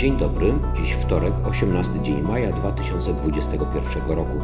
[0.00, 4.34] Dzień dobry, dziś wtorek, 18 dzień maja 2021 roku.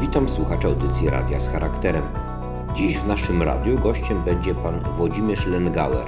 [0.00, 2.02] Witam słuchaczy audycji Radia z charakterem.
[2.74, 6.06] Dziś w naszym radiu gościem będzie pan Włodzimierz Lengauer,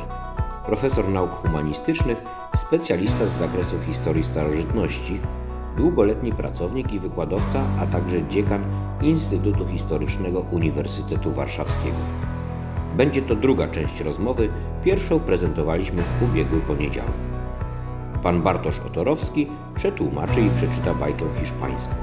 [0.67, 2.23] profesor nauk humanistycznych,
[2.57, 5.21] specjalista z zakresu historii starożytności,
[5.77, 8.63] długoletni pracownik i wykładowca, a także dziekan
[9.03, 11.99] Instytutu Historycznego Uniwersytetu Warszawskiego.
[12.96, 14.49] Będzie to druga część rozmowy,
[14.85, 17.28] pierwszą prezentowaliśmy w ubiegły poniedziałek.
[18.22, 21.95] Pan Bartosz Otorowski przetłumaczy i przeczyta bajkę hiszpańską.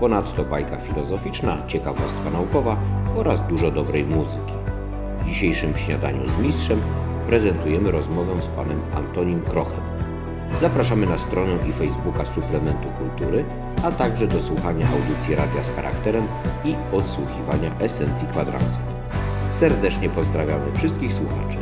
[0.00, 2.76] Ponadto bajka filozoficzna, ciekawostka naukowa
[3.16, 4.52] oraz dużo dobrej muzyki.
[5.18, 6.80] W dzisiejszym śniadaniu z mistrzem
[7.26, 9.80] prezentujemy rozmowę z panem Antonim Krochem.
[10.60, 13.44] Zapraszamy na stronę i Facebooka Suplementu Kultury,
[13.82, 16.28] a także do słuchania audycji Radia z charakterem
[16.64, 18.80] i odsłuchiwania esencji kwadransa.
[19.50, 21.58] Serdecznie pozdrawiamy wszystkich słuchaczy.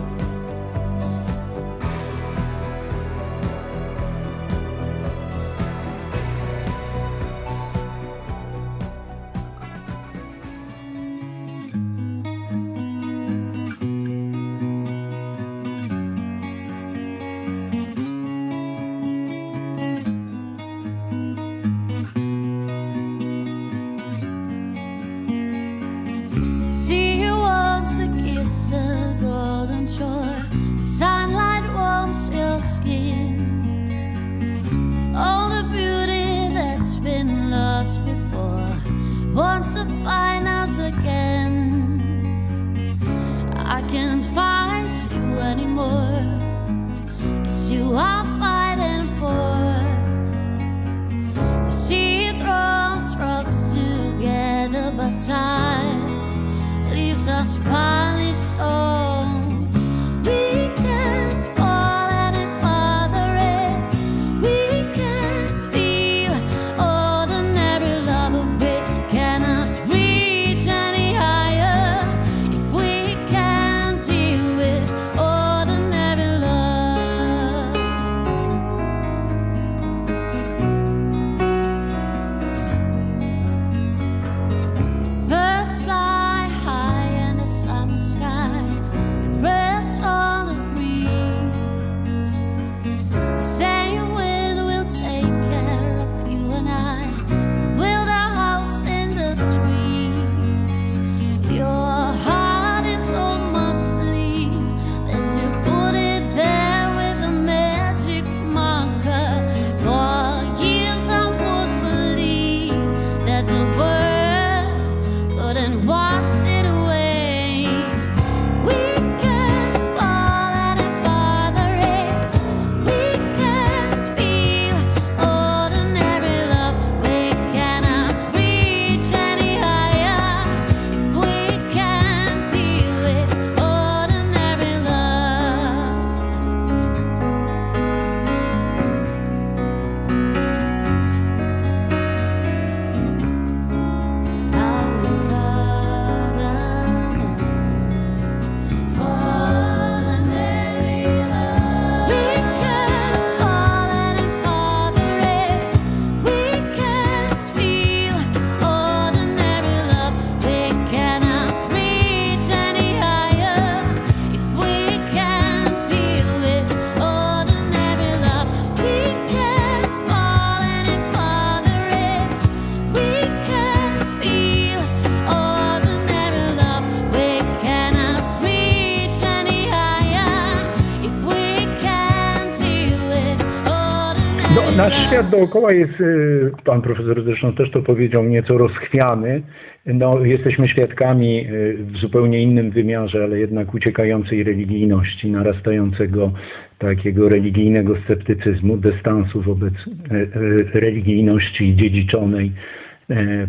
[185.15, 189.43] Świat dookoła jest, y, pan profesor zresztą też to powiedział, nieco rozchwiany.
[189.87, 196.33] No, jesteśmy świadkami y, w zupełnie innym wymiarze, ale jednak uciekającej religijności, narastającego
[196.79, 202.53] takiego religijnego sceptycyzmu, dystansu wobec y, religijności dziedziczonej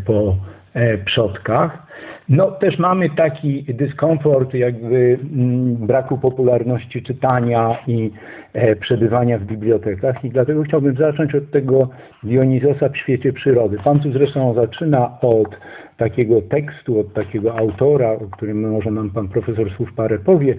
[0.05, 0.37] po
[1.05, 1.84] przodkach.
[2.29, 8.11] No też mamy taki dyskomfort jakby mm, braku popularności czytania i
[8.53, 11.89] e, przebywania w bibliotekach i dlatego chciałbym zacząć od tego
[12.23, 13.77] Dionizosa w świecie przyrody.
[13.83, 15.57] Pan tu zresztą zaczyna od
[15.97, 20.55] takiego tekstu, od takiego autora, o którym może nam pan profesor słów parę powie,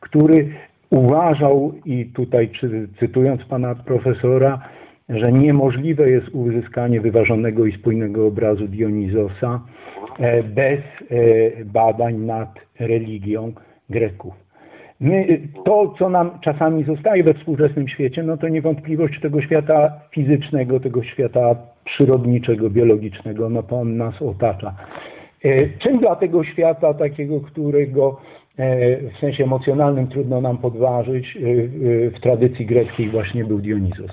[0.00, 0.48] który
[0.90, 4.58] uważał i tutaj czy, cytując pana profesora,
[5.08, 9.60] że niemożliwe jest uzyskanie wyważonego i spójnego obrazu Dionizosa
[10.44, 12.48] bez e, badań nad
[12.80, 13.52] religią
[13.90, 14.34] Greków.
[15.00, 20.80] My, to, co nam czasami zostaje we współczesnym świecie, no to niewątpliwość tego świata fizycznego,
[20.80, 24.74] tego świata przyrodniczego, biologicznego, no to on nas otacza.
[25.44, 28.20] E, Czym dla tego świata, takiego, którego
[28.56, 34.10] e, w sensie emocjonalnym trudno nam podważyć, e, e, w tradycji greckiej właśnie był Dionizos?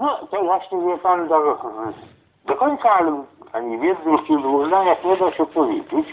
[0.00, 1.58] No, to właśnie wie pan, do,
[2.46, 6.06] do końca ale ani w jednym czy w dwóch zdaniach nie da się powiedzieć.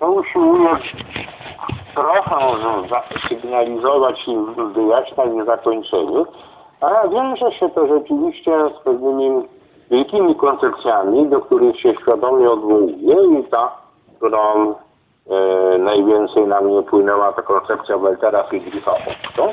[0.00, 0.68] To usiłuję
[1.94, 2.36] trochę
[2.90, 4.36] za- sygnalizować i
[4.74, 6.24] wyjaśniać zakończenie,
[6.80, 9.42] ale wiąże się to rzeczywiście z pewnymi
[9.90, 13.72] wielkimi koncepcjami, do których się świadomie odwołuję i ta,
[14.16, 14.74] którą
[15.30, 19.48] e, najwięcej na mnie wpłynęła, to koncepcja Waltera Friedricha Otto,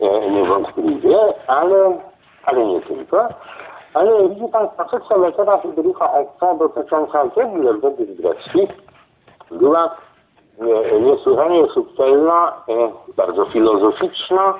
[0.00, 1.98] e, niewątpliwie, ale,
[2.44, 3.28] ale nie tylko.
[3.94, 8.70] Ale widzi pan, koncepcja Waltera Friedricha Otto dotycząca w ogóle wobec greckich
[9.50, 9.90] była
[10.60, 14.54] nie- niesłychanie subtelna, e, bardzo filozoficzna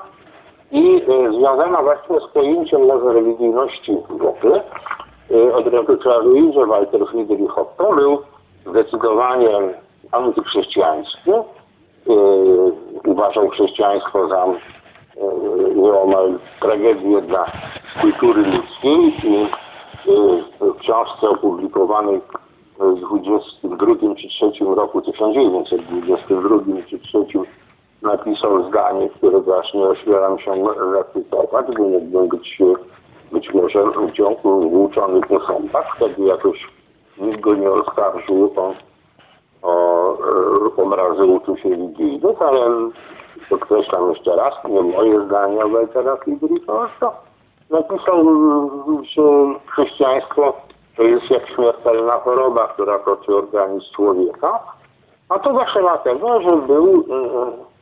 [0.71, 4.63] i e, związana właśnie z pojęciem może religijności w ogóle.
[5.31, 8.19] E, Od razu powiedzieć, że Walter Friedrich Otto był
[8.67, 9.51] zdecydowanie
[10.13, 11.31] antychrześcijański.
[11.31, 11.43] E,
[13.07, 14.47] Uważał chrześcijaństwo za
[15.21, 17.53] e, nieomal tragedię dla
[18.01, 19.15] kultury ludzkiej.
[19.25, 19.49] I e,
[20.61, 22.21] w książce opublikowanej
[22.79, 27.19] w 22 czy 3 roku 1922 czy 3
[28.03, 32.59] napisał zdanie, którego aż nie ośmielam się zacytować, bo mógłbym być,
[33.33, 36.67] być może wciągu włóczony po sądach, wtedy jakoś
[37.19, 38.75] nikt go nie oskarżył o,
[39.63, 42.61] o e, obrazy uczuć religijnych, ale
[43.51, 47.13] podkreślam jeszcze raz, nie moje zdanie Waltera Friedricha Otto.
[47.71, 48.25] Napisał,
[49.03, 49.23] że
[49.67, 50.53] chrześcijaństwo
[50.97, 54.59] to jest jak śmiertelna choroba, która toczy organizm człowieka.
[55.29, 57.05] A to właśnie dlatego, że był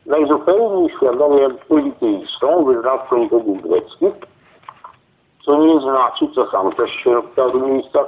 [0.05, 4.13] najzupełniej świadomie polityjską, wyznawcą bogów greckich,
[5.45, 8.05] co nie znaczy, co sam też się w paru miejscach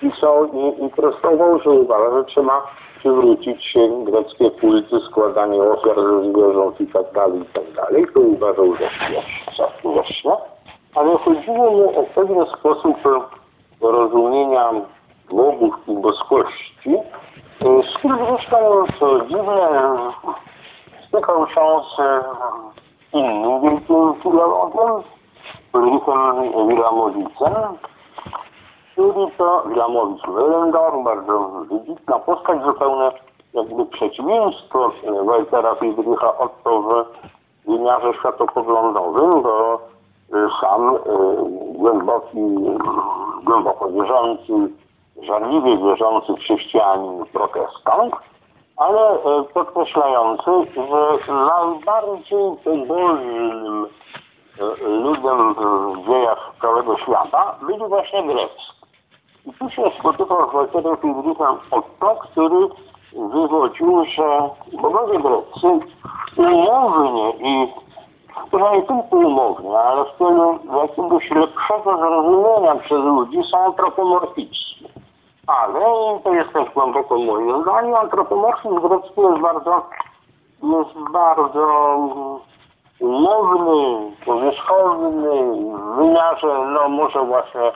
[0.00, 2.66] pisał i, i prostował, że uważa, że trzeba
[3.04, 8.06] przywrócić się greckie kulty, składanie ofiar ze zwierząt i tak dalej, i tak dalej.
[8.14, 8.76] To uważał
[9.58, 10.36] za słuszne.
[10.94, 12.96] Ale chodziło mu o pewien sposób
[13.80, 14.70] rozumienia
[15.30, 16.94] bogów i boskości,
[17.60, 19.68] z którym zresztą, co dziwne,
[21.08, 22.20] stykał się
[23.10, 25.02] z innym wielkim filologiem,
[25.72, 27.54] Ulrichem Wilamowicem,
[28.94, 33.10] który to Wilamowicz Wellendorf, bardzo wybitna postać, zupełnie
[33.54, 34.92] jakby przeciwieństwo
[35.24, 41.00] Waltera Friedricha Otto w wymiarze światopoglądowym, bo e, sam e,
[41.74, 42.38] głęboki,
[43.44, 44.52] głęboko wierzący,
[45.22, 48.14] żarliwie wierzący chrześcijanin protestant,
[48.76, 53.86] ale e, podkreślający, że najbardziej pobożnym
[54.80, 58.73] ludem w dziejach całego świata byli właśnie Grecy.
[59.46, 62.68] I tu się spotykał z Walterem Friedrichem Otto, który
[63.12, 64.50] wywodził, że
[64.82, 65.86] bogowie Grecy
[66.36, 67.72] umownie i
[68.50, 74.88] chyba nie tylko umownie, ale w celu jakiegoś lepszego zrozumienia przez ludzi są antropomorficzni.
[75.46, 75.80] Ale
[76.24, 79.82] to jest też głęboko moje zdanie, antropomorfizm grecki jest bardzo,
[80.62, 81.66] jest bardzo
[83.00, 85.30] umowny, powierzchowny,
[85.72, 87.72] w wymiarze, no może właśnie,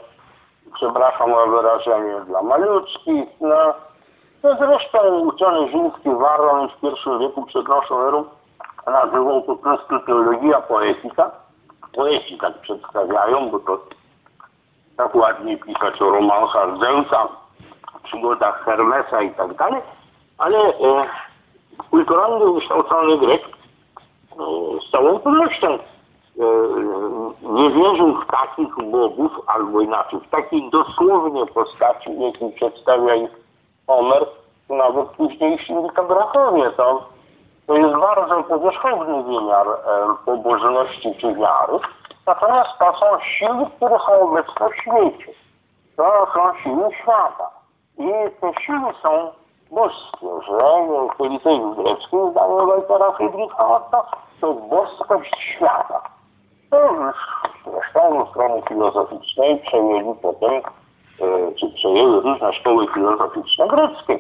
[0.74, 3.74] przepraszam o wyrażenie, dla maluczkich, no.
[4.42, 8.24] No zresztą uczony rzymski Waron w pierwszym wieku przed naszą erą
[8.86, 11.30] nazywał po prostu teologia poetyka.
[11.92, 13.78] Poeci tak przedstawiają, bo to
[14.96, 17.28] tak ładnie pisać o romansach Zeusa,
[18.02, 19.82] przygodach Hermesa i tak dalej,
[20.38, 21.06] ale e,
[21.90, 24.34] kulturalnie wykształcony Grek e,
[24.88, 25.78] z całą pewnością
[27.42, 33.30] nie wierzył w takich bogów, albo inaczej, w takiej dosłownie postaci, w jakiej przedstawia ich
[33.86, 34.26] Homer,
[34.68, 36.70] nawet późniejsi litografowie.
[36.70, 37.08] To,
[37.66, 39.74] to jest bardzo powierzchowny wymiar e,
[40.24, 41.78] pobożności czy wiary,
[42.26, 45.32] natomiast to są siły, które są obecne w świecie.
[45.96, 47.50] To są siły świata.
[47.98, 49.30] I te siły są
[49.70, 50.58] boskie, że
[51.18, 54.06] polityk grecki, zdaniem Waltera Friedricha Otto,
[54.40, 56.17] to boskość świata.
[56.70, 64.18] Zresztą z strony filozoficznej przejęli potem, e, czy przejęły różne szkoły filozoficzne greckie,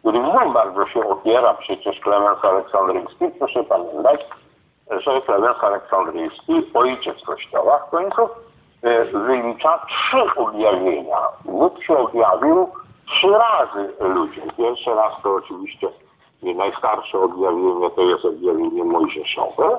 [0.00, 3.24] których znów bardzo się opiera przecież Klemens Aleksandryjski.
[3.38, 4.20] Proszę pamiętać,
[4.90, 8.28] że Klemens Aleksandryjski, ojciec Kościoła w końcu,
[8.82, 11.18] e, wylicza trzy objawienia.
[11.44, 12.68] Bóg się objawił
[13.06, 14.50] trzy razy ludziom.
[14.56, 15.88] Pierwszy raz to oczywiście
[16.42, 19.78] I najstarsze objawienie to jest objawienie mojżeszowe,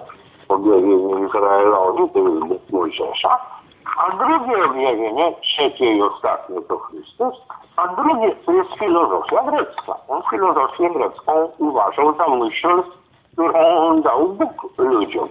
[0.52, 3.40] objawienie Izraelowi to jest Bóg Mojżesza,
[3.98, 7.36] a drugie objawienie, trzecie i ostatnie to Chrystus,
[7.76, 9.96] a drugie to jest filozofia grecka.
[10.08, 12.84] On filozofię grecką uważał za myśl,
[13.34, 15.30] którą dał Bóg ludziom.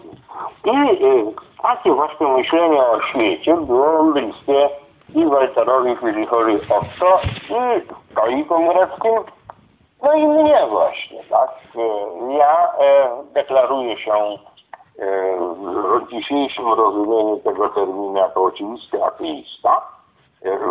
[0.65, 4.69] I y, takie właśnie myślenie o świecie było bliskie
[5.15, 9.13] i Walterowi Filichowi Otto i stoikom greckim,
[10.03, 11.51] no i mnie właśnie, tak.
[11.77, 11.81] Y,
[12.39, 14.13] Ja e, deklaruję się
[15.01, 19.83] w dzisiejszym rozumieniu tego terminu jako oczywisty ateista.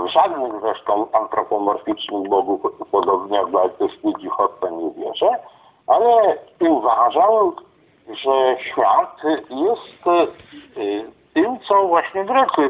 [0.06, 5.30] Żadnych zresztą antropomorficznych bogów, podobnie jak Walter Spidzichotto, nie wierzę,
[5.88, 7.52] ale uważam,
[8.08, 10.28] że świat jest e,
[11.34, 12.70] tym, co właśnie Grecy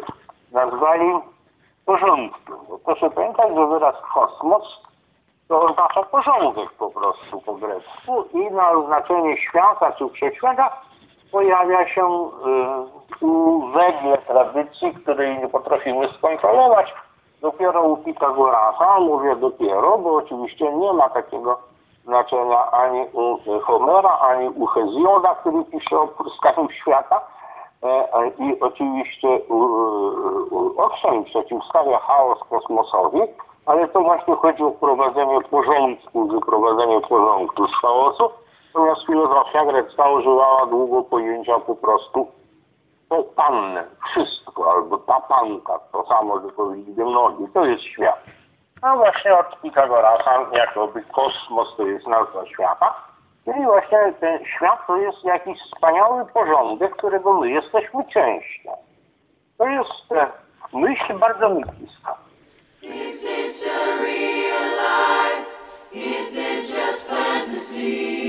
[0.51, 1.13] nazwali
[1.85, 2.55] porządkiem.
[2.85, 4.81] Proszę pamiętać, że wyraz kosmos
[5.47, 10.88] to oznacza porządek po prostu po grecku i na oznaczenie świata czy wszechświata
[11.31, 12.29] pojawia się
[13.21, 16.93] y, u, wedle tradycji, której nie potrafimy skontrolować,
[17.41, 21.57] dopiero u Pitagorasa, mówię dopiero, bo oczywiście nie ma takiego
[22.05, 27.21] znaczenia ani u Homera, ani u Hezjoda, który pisze o pryskaniu świata.
[27.83, 29.27] E, e, I oczywiście
[30.77, 33.19] owszem, przeciwstawia chaos kosmosowi,
[33.65, 38.29] ale to właśnie chodzi o wprowadzenie porządku, wyprowadzenie porządku z chaosu,
[38.73, 42.27] natomiast filozofia grecka używała długo pojęcia po prostu
[43.09, 43.25] to
[44.11, 48.23] wszystko, albo ta panka, to samo, że powiedzieć nogi, to jest świat.
[48.81, 52.93] A właśnie od Pitagorasa jakoby kosmos to jest nazwa świata,
[53.45, 58.71] czyli właśnie ten świat to jest jakiś wspaniały porządek, którego my jesteśmy częścią.
[59.57, 60.31] To jest e,
[60.73, 62.17] myśl bardzo mi bliska.
[62.81, 65.49] Is this the real life?
[65.91, 68.28] Is this just fantasy?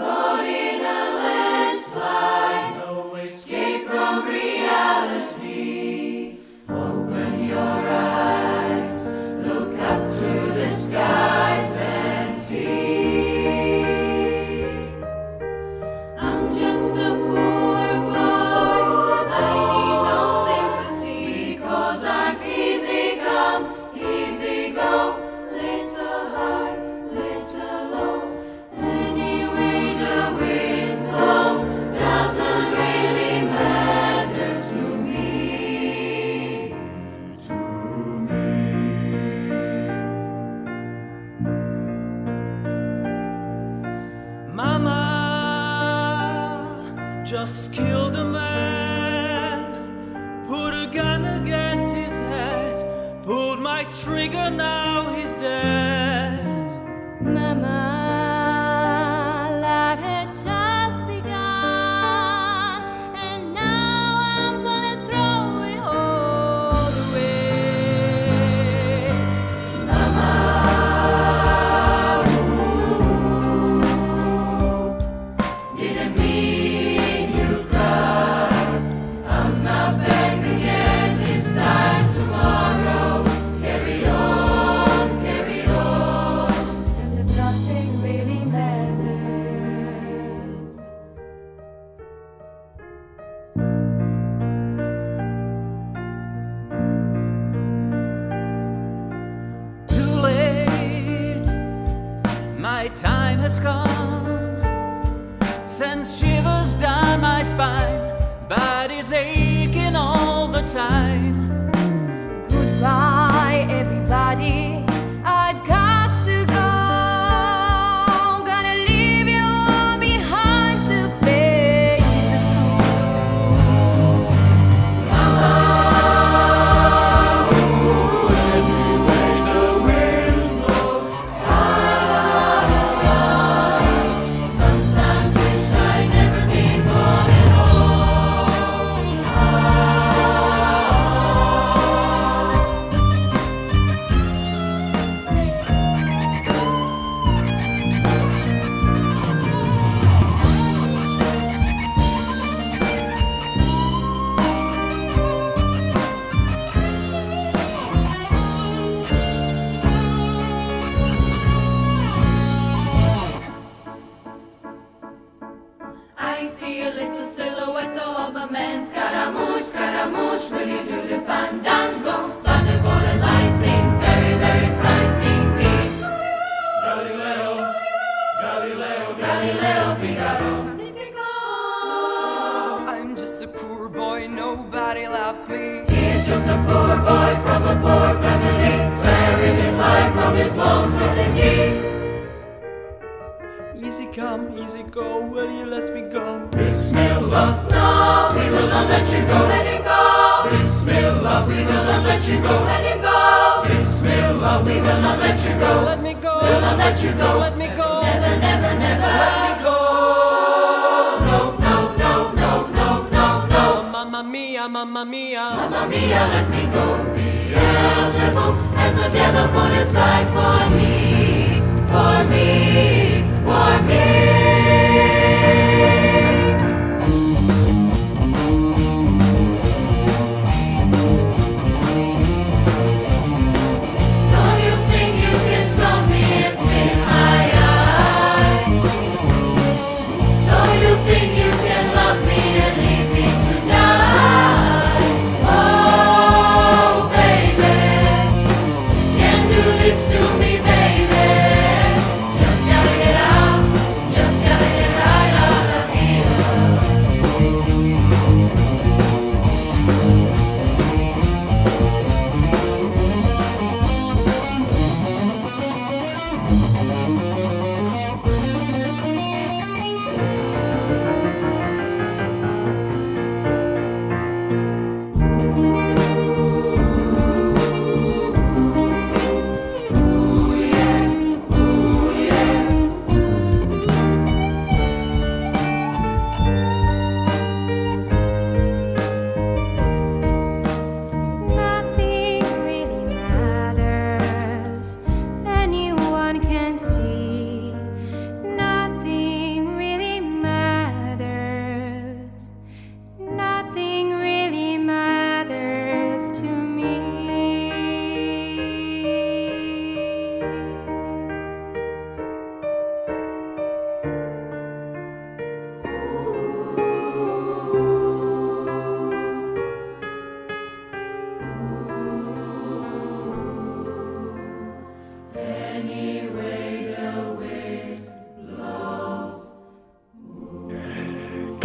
[0.00, 2.49] Caught in a landslide,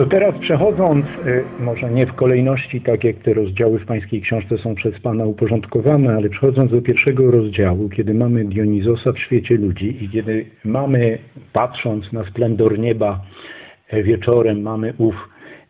[0.05, 4.57] To teraz przechodząc, y, może nie w kolejności, tak jak te rozdziały w Pańskiej książce
[4.57, 10.03] są przez Pana uporządkowane, ale przechodząc do pierwszego rozdziału, kiedy mamy Dionizosa w świecie ludzi
[10.03, 11.17] i kiedy mamy,
[11.53, 13.21] patrząc na splendor nieba
[13.89, 15.15] e, wieczorem, mamy ów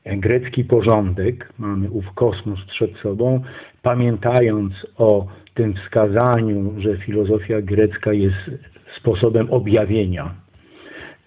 [0.04, 3.42] e, grecki porządek, mamy ów kosmos przed sobą,
[3.82, 8.52] pamiętając o tym wskazaniu, że filozofia grecka jest
[8.98, 10.32] sposobem objawienia,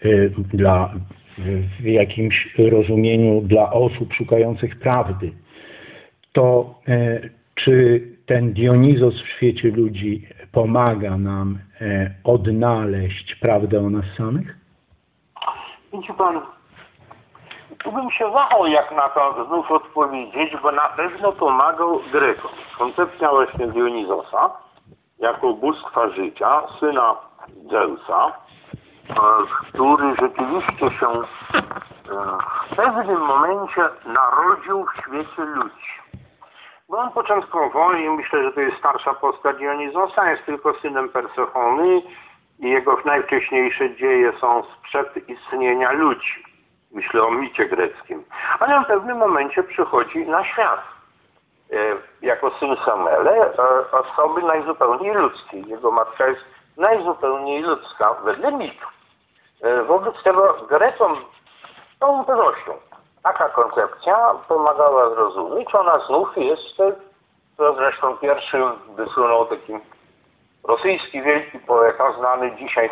[0.04, 0.94] y, dla,
[1.80, 5.32] w jakimś rozumieniu dla osób szukających prawdy,
[6.32, 7.20] to e,
[7.54, 14.56] czy ten Dionizos w świecie ludzi pomaga nam e, odnaleźć prawdę o nas samych?
[15.92, 16.40] Widzi pan,
[17.84, 22.50] tu bym się wahał jak na to znów odpowiedzieć, bo na pewno pomagał Grekom.
[22.78, 24.50] Koncepcja właśnie Dionizosa
[25.18, 27.16] jako bóstwa życia, syna
[27.70, 28.32] Zeusa,
[29.68, 31.22] który rzeczywiście się e,
[32.70, 35.98] w pewnym momencie narodził w świecie ludzi.
[36.88, 42.02] Bo on początkowo, i myślę, że to jest starsza postać Dionizosa, jest tylko synem Persefony
[42.58, 46.44] i jego najwcześniejsze dzieje są sprzed istnienia ludzi.
[46.92, 48.24] Myślę o micie greckim.
[48.60, 50.80] Ale w pewnym momencie przychodzi na świat.
[51.72, 51.76] E,
[52.22, 55.64] jako syn Samele, e, osoby najzupełniej ludzkiej.
[55.66, 56.44] Jego matka jest
[56.76, 58.86] najzupełniej ludzka wedle mitu.
[59.62, 61.16] E, wobec tego Grekom
[61.96, 62.72] z całą pewnością
[63.22, 65.74] taka koncepcja pomagała zrozumieć.
[65.74, 66.92] Ona znów jest, e,
[67.56, 68.62] to zresztą pierwszym
[68.96, 69.72] wysunął taki
[70.64, 72.90] rosyjski wielki poeta, znany dzisiaj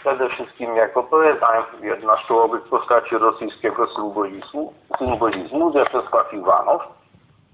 [0.00, 6.82] przede wszystkim jako poeta, jedna z czołowych postaci rosyjskiego symbolizmu, symbolizmu Wiaczesław Iwanow,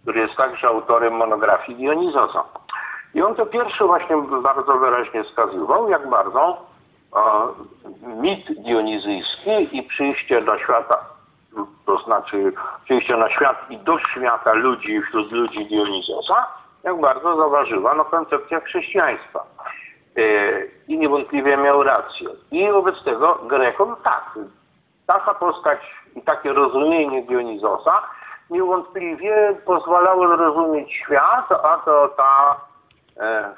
[0.02, 2.44] który jest także autorem monografii Dionizosa.
[3.14, 6.69] I on to pierwszy właśnie bardzo wyraźnie wskazywał, jak bardzo
[8.02, 10.98] mit dionizyjski i przyjście do świata,
[11.86, 12.52] to znaczy
[12.84, 16.46] przyjście na świat i do świata ludzi wśród ludzi Dionizosa,
[16.84, 19.44] jak bardzo zaważyła no, koncepcja chrześcijaństwa.
[20.16, 20.22] E,
[20.88, 22.28] I niewątpliwie miał rację.
[22.50, 24.38] I wobec tego Grekom tak,
[25.06, 25.78] taka postać
[26.16, 28.02] i takie rozumienie Dionizosa
[28.50, 32.60] niewątpliwie pozwalało zrozumieć świat, a to ta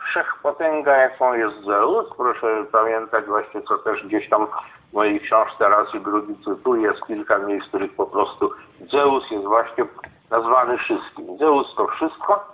[0.08, 2.06] wszechpotęga, jaką jest Zeus.
[2.16, 4.46] Proszę pamiętać właśnie, co też gdzieś tam
[4.90, 8.50] w mojej książce raz i drugi cytuję, jest kilka miejsc, w których po prostu
[8.90, 9.84] Zeus jest właśnie
[10.30, 11.38] nazwany wszystkim.
[11.38, 12.44] Zeus to wszystko,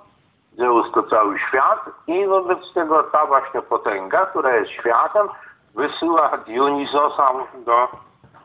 [0.59, 5.29] Zeus to cały świat i wobec tego ta właśnie potęga, która jest światem,
[5.75, 7.88] wysyła Dionizosa do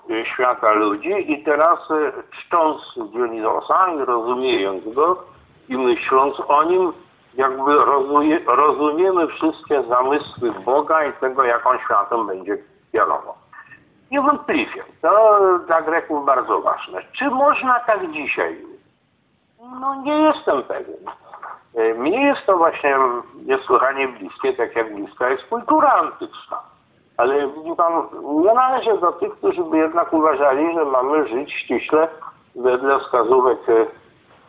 [0.10, 5.24] y, świata ludzi i teraz y, czcząc Dionizosa i rozumiejąc go
[5.70, 6.94] i myśląc o nim,
[7.36, 12.58] jakby rozumie, rozumiemy wszystkie zamysły Boga i tego, jak on światem będzie
[12.92, 13.34] kierował.
[14.12, 17.02] Niewątpliwie, to dla Greków bardzo ważne.
[17.12, 18.58] Czy można tak dzisiaj?
[19.80, 20.98] No nie jestem pewien.
[21.98, 22.98] Mnie jest to właśnie
[23.46, 26.60] niesłychanie bliskie, tak jak bliska jest kultura antyczna.
[27.18, 27.94] Ale pan,
[28.24, 32.08] nie należę do tych, którzy by jednak uważali, że mamy żyć ściśle
[32.56, 33.86] wedle wskazówek e,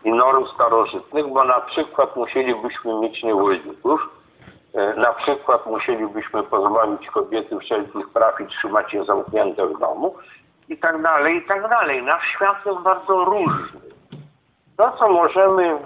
[0.05, 4.01] i norm starożytnych, bo na przykład musielibyśmy mieć niewolników,
[4.75, 10.15] e, na przykład musielibyśmy pozbawić kobiety wszelkich praw i trzymać je zamknięte w domu
[10.69, 12.03] i tak dalej, i tak dalej.
[12.03, 13.81] Nasz świat jest bardzo różny.
[14.77, 15.79] To, co możemy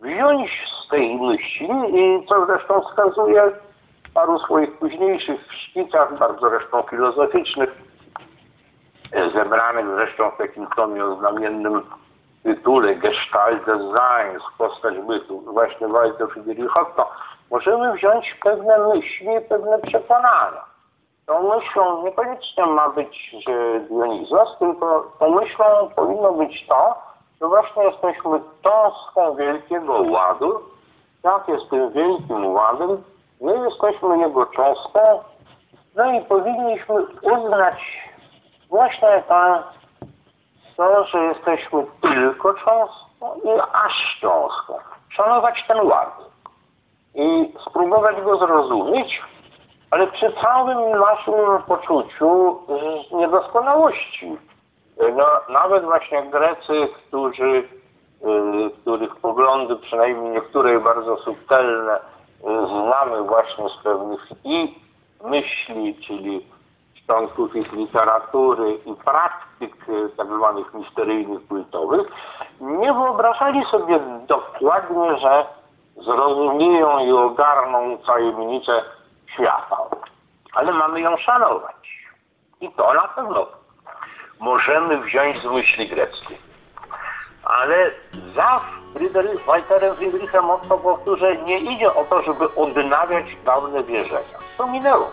[0.00, 0.50] wziąć
[0.84, 3.42] z tej myśli i co zresztą wskazuje
[4.10, 7.70] w paru swoich późniejszych szkicach, bardzo zresztą filozoficznych,
[9.12, 11.82] e, zebranych zresztą w takim tomie o znamiennym
[12.48, 17.10] tytule Gestalt des postać bytu, właśnie Walter Friedrich Otto,
[17.50, 20.64] możemy wziąć pewne myśli, pewne przekonania.
[21.26, 23.36] Tą myślą niekoniecznie ma być
[23.90, 26.94] Dionizos, tylko tą myślą powinno być to,
[27.40, 30.60] że właśnie jesteśmy cząstką wielkiego ładu,
[31.24, 33.02] jak jest tym wielkim ładem,
[33.40, 35.00] my jesteśmy jego cząstką,
[35.94, 38.08] no i powinniśmy uznać
[38.68, 39.62] właśnie to,
[40.78, 44.74] to, że jesteśmy tylko cząstką i aż cząstką.
[45.08, 46.18] Szanować ten ład
[47.14, 49.22] i spróbować go zrozumieć,
[49.90, 52.58] ale przy całym naszym poczuciu
[53.12, 54.36] niedoskonałości.
[55.16, 62.00] No, nawet właśnie Grecy, którzy, y, których poglądy, przynajmniej niektóre bardzo subtelne, y,
[62.66, 64.74] znamy właśnie z pewnych i
[65.24, 66.46] myśli, czyli
[67.08, 72.06] szczątków ich literatury i praktyk y, tak zwanych misteryjnych kultowych,
[72.60, 75.46] nie wyobrażali sobie dokładnie, że
[75.96, 78.82] zrozumieją i ogarną tajemnicę
[79.34, 79.76] świata.
[80.52, 82.08] Ale mamy ją szanować.
[82.60, 83.46] I to na pewno
[84.40, 86.38] możemy wziąć z myśli greckiej.
[87.44, 87.90] Ale
[88.34, 88.60] za
[88.94, 94.38] Friedrich, Walterem Friedrichem Otto powtórzę, nie idzie o to, żeby odnawiać dawne wierzenia.
[94.58, 95.10] To minęło.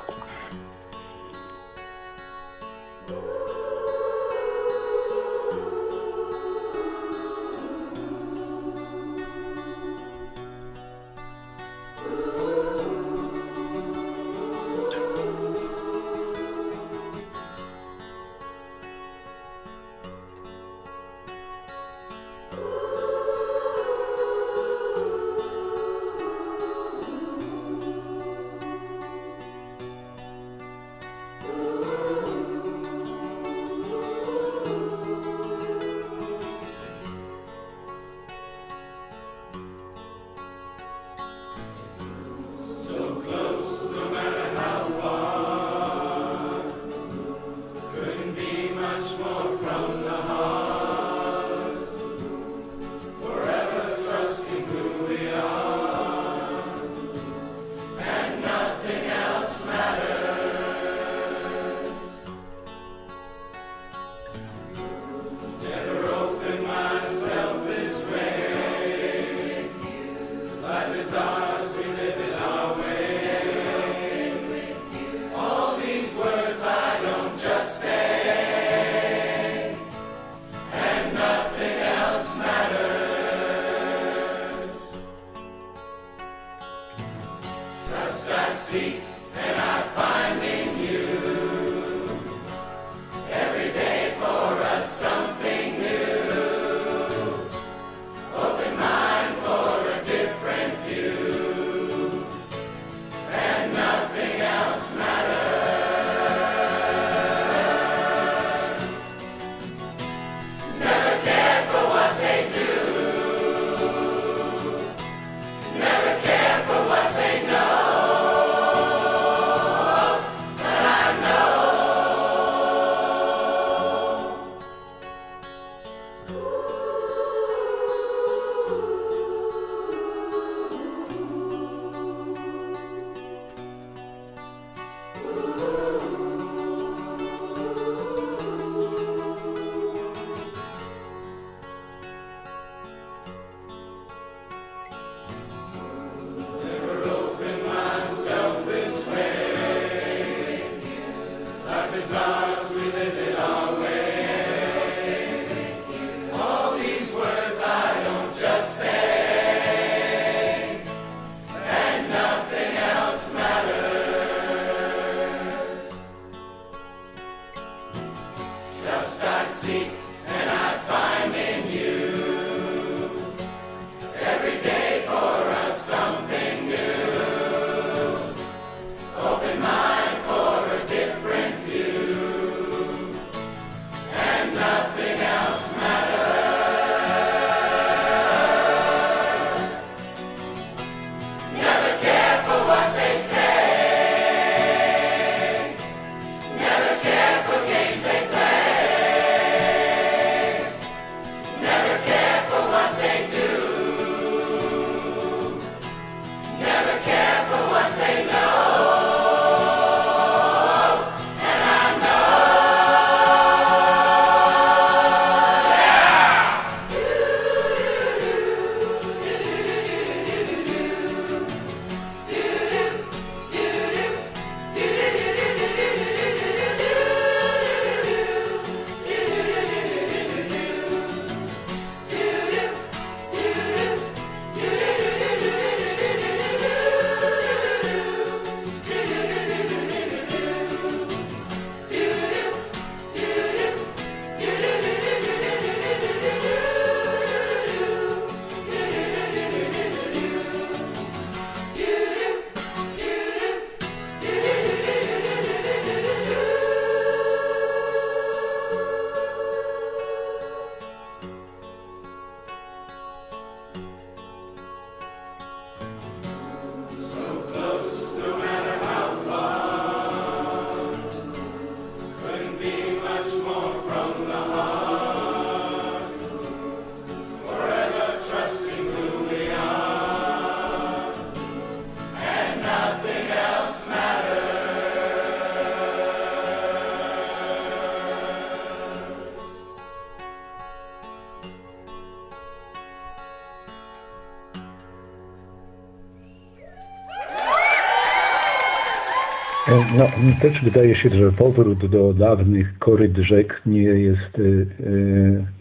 [299.97, 304.39] No, mi też wydaje się, że powrót do dawnych koryt rzek nie jest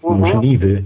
[0.05, 0.83] e, możliwy.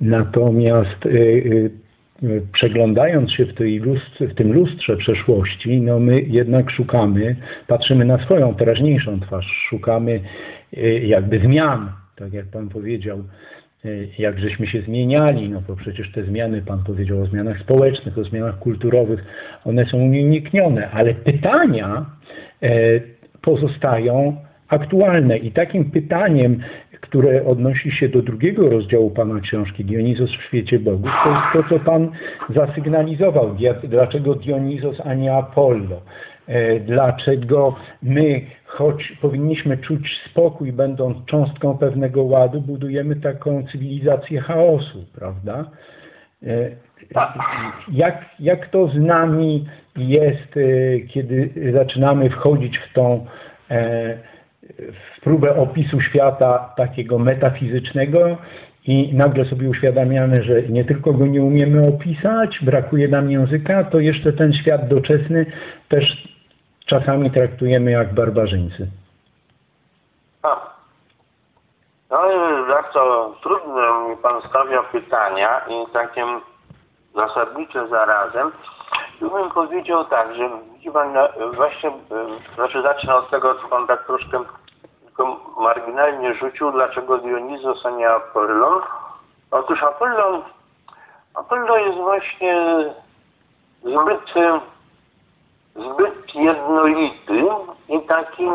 [0.00, 6.70] Natomiast e, e, przeglądając się w, tej lustrze, w tym lustrze przeszłości, no my jednak
[6.70, 10.20] szukamy, patrzymy na swoją teraźniejszą twarz, szukamy
[11.02, 13.24] jakby zmian, tak jak Pan powiedział,
[14.18, 18.24] jak żeśmy się zmieniali, no to przecież te zmiany, Pan powiedział o zmianach społecznych, o
[18.24, 19.24] zmianach kulturowych,
[19.64, 22.06] one są nieuniknione, ale pytania
[23.42, 24.36] pozostają
[24.68, 26.60] aktualne i takim pytaniem,
[27.00, 31.78] które odnosi się do drugiego rozdziału Pana książki Dionizos w świecie bogów, to jest to,
[31.78, 32.10] co Pan
[32.48, 33.56] zasygnalizował.
[33.84, 36.02] Dlaczego Dionizos, a nie Apollo?
[36.46, 45.04] E, Dlaczego my, choć powinniśmy czuć spokój, będąc cząstką pewnego ładu, budujemy taką cywilizację chaosu,
[45.14, 45.70] prawda?
[46.46, 46.70] E,
[47.92, 53.26] Jak, jak to z nami jest, e, kiedy zaczynamy wchodzić w tą
[53.70, 54.18] e,
[54.78, 58.36] w próbę opisu świata takiego metafizycznego
[58.86, 64.00] i nagle sobie uświadamiamy, że nie tylko go nie umiemy opisać, brakuje nam języka, to
[64.00, 65.46] jeszcze ten świat doczesny
[65.88, 66.28] też
[66.86, 68.90] czasami traktujemy jak barbarzyńcy.
[70.42, 70.70] A.
[72.10, 76.26] No i bardzo trudne mi pan stawia pytania i takie
[77.14, 78.52] zasadnicze zarazem.
[79.20, 81.94] Tu bym powiedział tak, że widzi pan, no, właśnie, e,
[82.54, 84.44] znaczy zacznę od tego, co pan tak troszkę
[85.04, 88.82] tylko marginalnie rzucił, dlaczego Dionizos, a nie Apollon.
[89.50, 90.42] Otóż Apollon,
[91.34, 92.84] Apollo jest właśnie
[93.82, 94.60] zbyt, e,
[95.76, 97.44] zbyt jednolity
[97.88, 98.50] i taki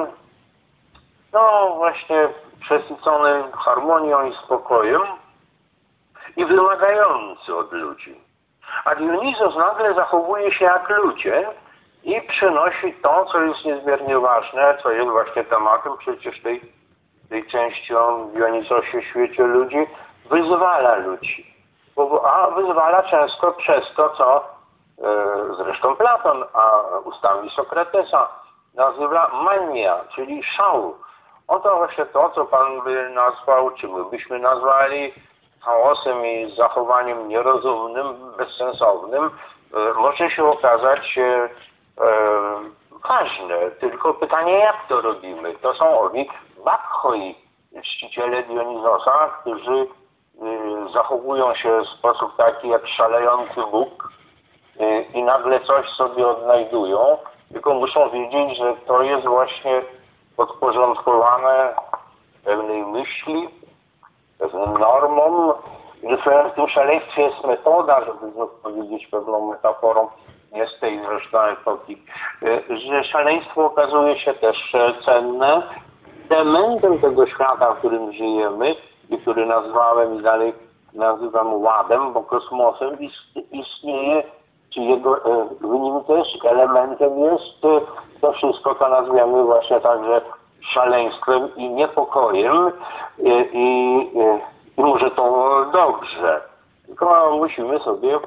[1.33, 2.29] no właśnie
[2.65, 5.01] przesycony harmonią i spokojem
[6.37, 8.21] i wymagający od ludzi.
[8.85, 11.49] A Dionizos nagle zachowuje się jak ludzie
[12.03, 16.61] i przynosi to, co jest niezmiernie ważne, co jest właśnie tematem przecież tej,
[17.29, 19.87] tej części o Dionizosie, świecie ludzi,
[20.29, 21.55] wyzwala ludzi.
[22.25, 24.43] A wyzwala często przez to, co e,
[25.57, 28.29] zresztą Platon, a ustami Sokratesa
[28.75, 30.95] nazywa mania, czyli szał.
[31.47, 35.13] Oto właśnie to, co Pan by nazwał, czy my byśmy nazwali
[35.61, 41.49] chaosem i zachowaniem nierozumnym, bezsensownym, e, może się okazać e, e,
[43.09, 43.71] ważne.
[43.79, 45.55] Tylko pytanie, jak to robimy?
[45.55, 46.29] To są owi
[46.65, 47.35] bakhoi,
[47.83, 49.87] czciciele Dionizosa, którzy
[50.93, 54.09] zachowują się w sposób taki jak szalejący Bóg
[55.13, 57.17] i nagle coś sobie odnajdują,
[57.53, 59.81] tylko muszą wiedzieć, że to jest właśnie
[60.37, 61.73] podporządkowane
[62.43, 63.49] pewnej myśli,
[64.39, 65.53] pewnym normom,
[66.03, 70.07] że w tym szaleństwie jest metoda, żeby znów powiedzieć pewną metaforą,
[70.51, 71.97] nie z tej zresztą epoki,
[72.43, 75.63] y, że szaleństwo okazuje się też e, cenne,
[76.29, 78.75] elementem tego świata, w którym żyjemy
[79.09, 80.53] i który nazwałem i dalej
[80.93, 84.23] nazywam ładem, bo kosmosem ist, istnieje,
[84.75, 85.21] czy jego
[85.61, 87.61] nim też elementem jest
[88.21, 90.21] to wszystko, co nazwiemy właśnie także
[90.61, 92.71] szaleństwem i niepokojem e,
[93.53, 94.39] i, e,
[94.77, 96.41] i może to dobrze.
[96.85, 98.19] Tylko musimy sobie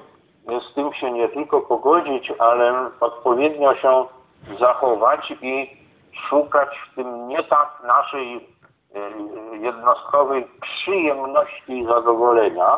[0.70, 4.04] z tym się nie tylko pogodzić, ale odpowiednio się
[4.60, 5.76] zachować i
[6.28, 12.76] szukać w tym nie tak naszej e, jednostkowej przyjemności i zadowolenia.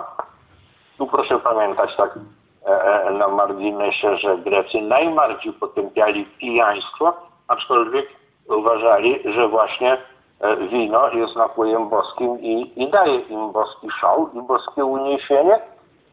[0.98, 2.18] Tu proszę pamiętać tak
[2.66, 7.12] e, e, na marginesie, że Grecy najbardziej potępiali pijaństwo,
[7.48, 8.08] aczkolwiek
[8.48, 9.98] uważali, że właśnie
[10.40, 15.60] e, wino jest napojem boskim i, i daje im boski szał i boskie uniesienie,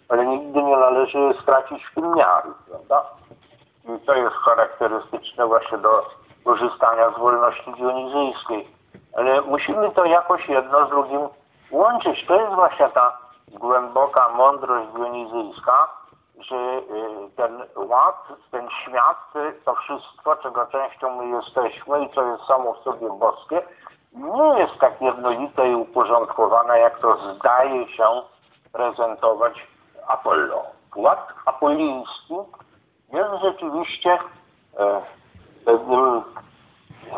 [0.10, 3.04] ale nigdy nie należy stracić w tym miary, prawda?
[3.86, 6.06] I to jest charakterystyczne właśnie do
[6.46, 8.68] korzystania z wolności dionizyjskiej.
[9.18, 11.22] Ale musimy to jakoś jedno z drugim
[11.72, 12.26] łączyć.
[12.28, 15.88] To jest właśnie ta głęboka mądrość dionizyjska,
[16.40, 16.82] że y,
[17.36, 19.34] ten ład, ten świat,
[19.66, 23.62] to wszystko, czego częścią my jesteśmy i co jest samo w sobie boskie,
[24.14, 28.22] nie jest tak jednolite i uporządkowane, jak to zdaje się
[28.74, 29.68] prezentować
[30.08, 30.64] Apollo.
[30.96, 32.36] Ład apolliński
[33.14, 34.18] jest rzeczywiście
[34.80, 35.02] e,
[35.66, 36.24] pewnym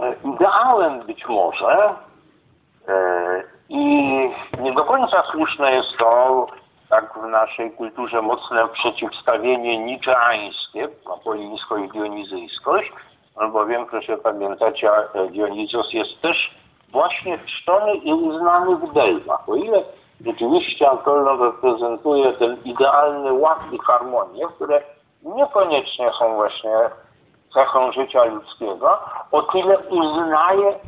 [0.02, 1.96] e, ideałem być może
[2.88, 3.86] e, i
[4.60, 6.48] nie do końca słuszne jest to,
[6.90, 12.92] tak w naszej kulturze mocne przeciwstawienie niczeańskie, apolińsko i dionizyjskość,
[13.36, 14.86] albowiem proszę pamiętać,
[15.32, 16.56] Dionizos jest też
[16.92, 19.50] właśnie czczony i uznany w Delmach.
[19.50, 19.84] O ile
[20.26, 24.82] rzeczywiście Apollo reprezentuje ten idealny ład i harmonię, które
[25.24, 26.72] niekoniecznie są właśnie
[27.54, 29.00] cechą życia ludzkiego,
[29.32, 30.80] o tyle uznaje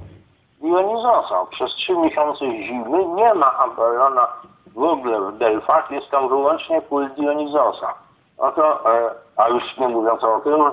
[0.62, 1.46] Dionizosa.
[1.52, 4.28] Przez trzy miesiące zimy nie ma Apollona
[4.76, 7.94] w ogóle w Delfach, jest tam wyłącznie kult Dionizosa.
[8.40, 10.72] No to, e, a już nie mówiąc o tym,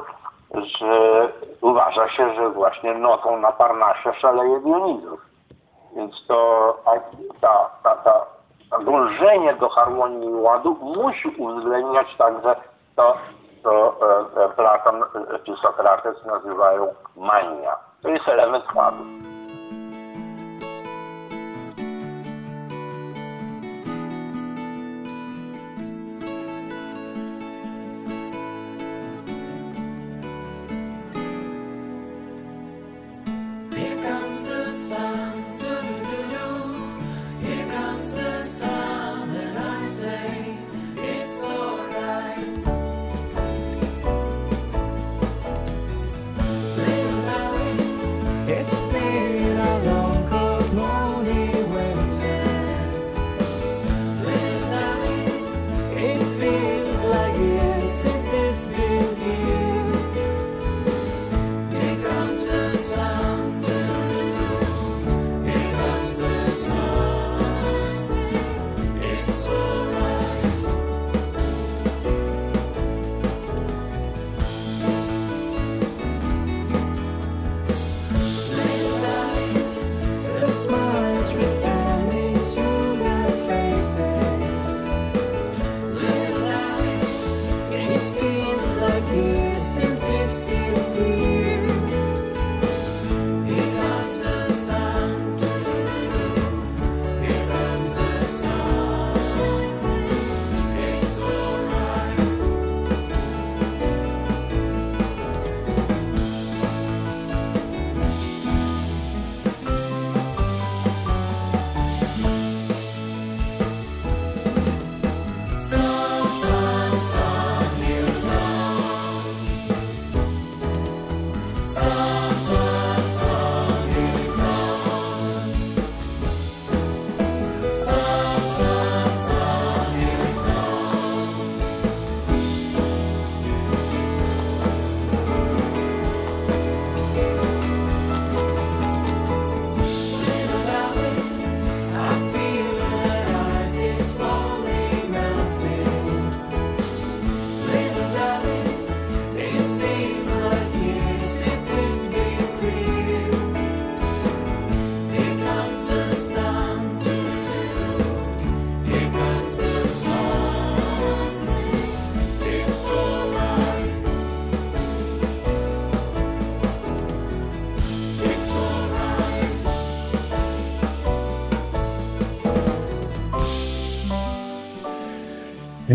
[0.55, 1.29] że
[1.61, 5.21] uważa się, że właśnie nocą na Parnasie szaleje Dionizos.
[5.97, 6.77] Więc to
[7.41, 8.27] ta, ta, ta,
[8.71, 12.57] ta dążenie do harmonii i ładu musi uwzględniać także
[12.97, 13.17] to,
[13.63, 15.05] co e, e, Platon
[15.45, 17.77] czy Sokrates nazywają mania.
[18.03, 19.05] To jest element ładu.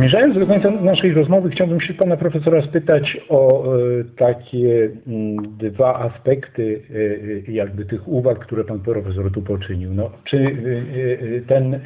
[0.04, 3.80] Zmierzając do końca naszej rozmowy, chciałbym się pana profesora spytać o e,
[4.18, 6.96] takie mm, dwa aspekty e,
[7.50, 9.94] e, jakby tych uwag, które pan profesor tu poczynił.
[9.94, 10.58] No, czy
[11.48, 11.80] ten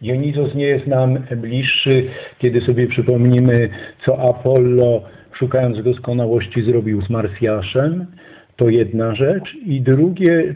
[0.00, 2.04] Dionizos nie jest nam bliższy,
[2.38, 3.68] kiedy sobie przypomnimy,
[4.04, 5.02] co Apollo
[5.32, 8.06] szukając doskonałości zrobił z Marsjaszem?
[8.56, 9.54] To jedna rzecz.
[9.66, 10.54] I drugie,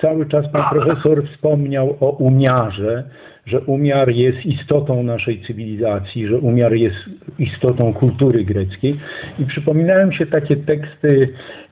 [0.00, 3.04] cały czas pan profesor wspomniał o umiarze,
[3.46, 6.96] że umiar jest istotą naszej cywilizacji, że umiar jest
[7.38, 9.00] istotą kultury greckiej.
[9.38, 11.28] I przypominają się takie teksty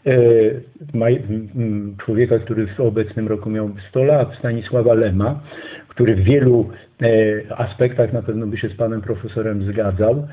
[0.07, 0.13] e,
[2.05, 5.41] człowieka, który w obecnym roku miał 100 lat, Stanisława Lema,
[5.89, 6.71] który w wielu
[7.03, 7.07] e,
[7.59, 10.27] aspektach na pewno by się z panem profesorem zgadzał.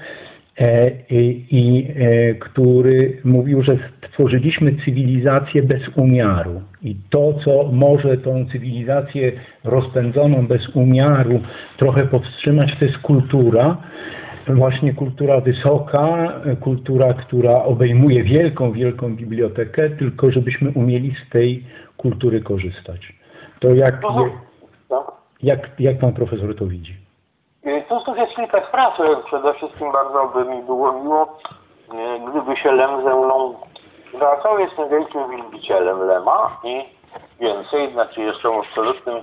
[0.59, 3.77] E, i, i e, który mówił, że
[4.09, 6.61] stworzyliśmy cywilizację bez umiaru.
[6.83, 9.31] I to, co może tą cywilizację
[9.63, 11.39] rozpędzoną bez umiaru
[11.77, 13.77] trochę powstrzymać, to jest kultura.
[14.47, 21.63] Właśnie kultura wysoka, kultura, która obejmuje wielką, wielką bibliotekę, tylko żebyśmy umieli z tej
[21.97, 23.13] kultury korzystać.
[23.59, 24.01] To jak,
[25.43, 27.00] jak, jak pan profesor to widzi?
[27.65, 28.93] Y, Tu jest kilka spraw.
[29.25, 31.23] Przede wszystkim bardzo by mi było miło,
[31.93, 33.53] y, gdyby się Lem ze mną
[34.15, 34.59] zwracał.
[34.59, 36.85] Jestem wielkim wielbicielem Lema i
[37.39, 39.17] więcej, znaczy jestem absolutnym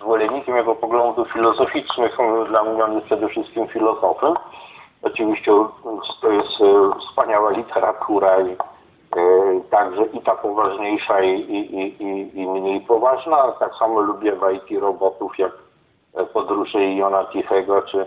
[0.00, 2.16] zwolennikiem jego poglądów filozoficznych.
[2.48, 4.34] Dla mnie on jest przede wszystkim filozofem.
[5.02, 5.52] Oczywiście
[6.22, 12.46] to jest y, wspaniała literatura i y, także i ta poważniejsza i, i, i- i
[12.48, 13.52] mniej poważna.
[13.52, 15.52] Tak samo lubię bajki robotów jak
[16.32, 18.06] Podróże Jona Tichego czy e,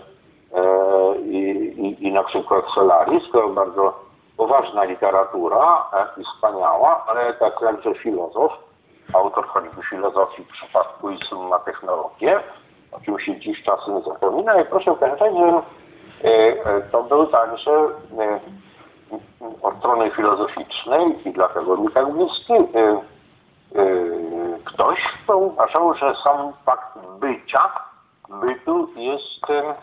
[1.18, 1.38] i,
[1.86, 3.22] i, i na przykład Solaris.
[3.32, 3.94] To bardzo
[4.36, 8.52] poważna literatura e, i wspaniała, ale tak jakże filozof,
[9.14, 12.40] autor choćby filozofii w przypadku i summa technologię,
[12.92, 15.62] o czym się dziś czasem zapomina i proszę pamiętać, że
[16.30, 17.88] e, to był także
[19.62, 22.54] od strony filozoficznej i dlatego mi tak bliski
[24.64, 27.70] ktoś, kto uważał, że sam fakt bycia,
[28.28, 29.74] bytu jest e,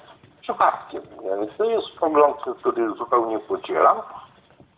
[0.41, 1.01] przypadkiem.
[1.43, 3.97] E, To jest pogląd, który zupełnie podzielam,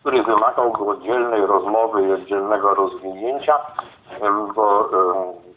[0.00, 3.54] który wymagałby oddzielnej rozmowy i oddzielnego rozwinięcia,
[4.54, 4.88] bo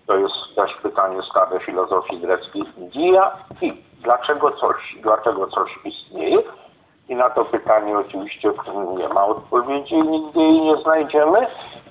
[0.08, 3.32] to jest też pytanie stare filozofii greckiej dia
[3.62, 6.38] i dlaczego coś, dlaczego coś istnieje.
[7.10, 8.52] I na to pytanie oczywiście
[8.98, 11.48] nie ma odpowiedzi nigdy jej nie znajdziemy.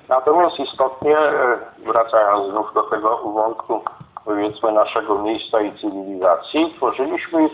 [0.08, 3.80] Natomiast istotnie, e, wracając znów do tego wątku,
[4.28, 7.48] powiedzmy, naszego miejsca i cywilizacji, tworzyliśmy,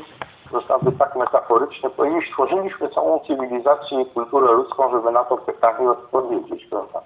[0.53, 5.91] można by tak metaforycznie powiedzieć, tworzyliśmy całą cywilizację i kulturę ludzką, żeby na to pytanie
[5.91, 7.01] odpowiedzieć, prawda?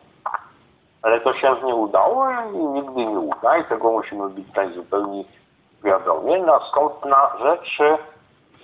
[1.03, 5.25] Ale to się nie udało i nigdy nie uda i tego musimy być tutaj zupełnie
[5.79, 6.43] świadomi.
[6.43, 7.79] Następna rzecz,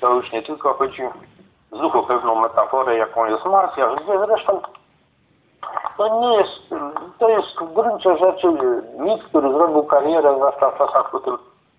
[0.01, 1.03] to już nie tylko chodzi
[1.73, 4.61] znów o pewną metaforę, jaką jest Marsja, że zresztą
[5.97, 6.75] to nie jest,
[7.19, 8.47] to jest w gruncie rzeczy
[8.99, 11.39] mit, który zrobił karierę, zwłaszcza w czasach potem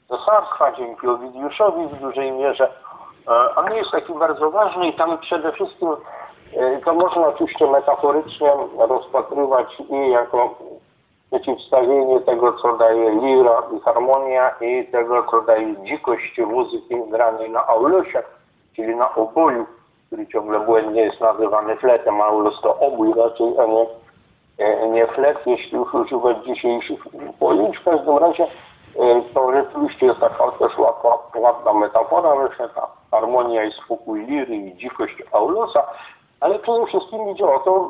[0.09, 2.71] cesarstwa, dzięki Owidiuszowi w dużej mierze.
[3.27, 5.89] E, On jest taki bardzo ważny i tam przede wszystkim
[6.53, 10.55] e, to można oczywiście metaforycznie rozpatrywać i jako
[11.27, 17.67] przeciwstawienie tego, co daje lira i harmonia i tego, co daje dzikość muzyki granej na
[17.67, 18.23] aulosie,
[18.75, 19.65] czyli na oboju,
[20.15, 23.85] który ciągle błędnie jest nazywany fletem, a aulos to obój raczej, a nie,
[24.57, 26.99] e, nie flet, jeśli już używać dzisiejszych
[27.39, 27.77] pojęć.
[27.77, 33.63] W każdym razie e, to rzeczywiście jest taka też łatwa, ładna metafora, właśnie ta harmonia
[33.63, 35.83] i spokój liry i dzikość aulosa,
[36.39, 37.89] ale przede wszystkim idzie o to,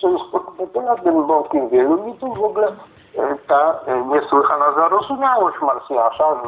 [0.00, 2.66] co jest po- ponad tym wątkiem wielu mitów w ogóle
[3.18, 6.42] e, ta niesłychana zarozumiałość Marsjasza,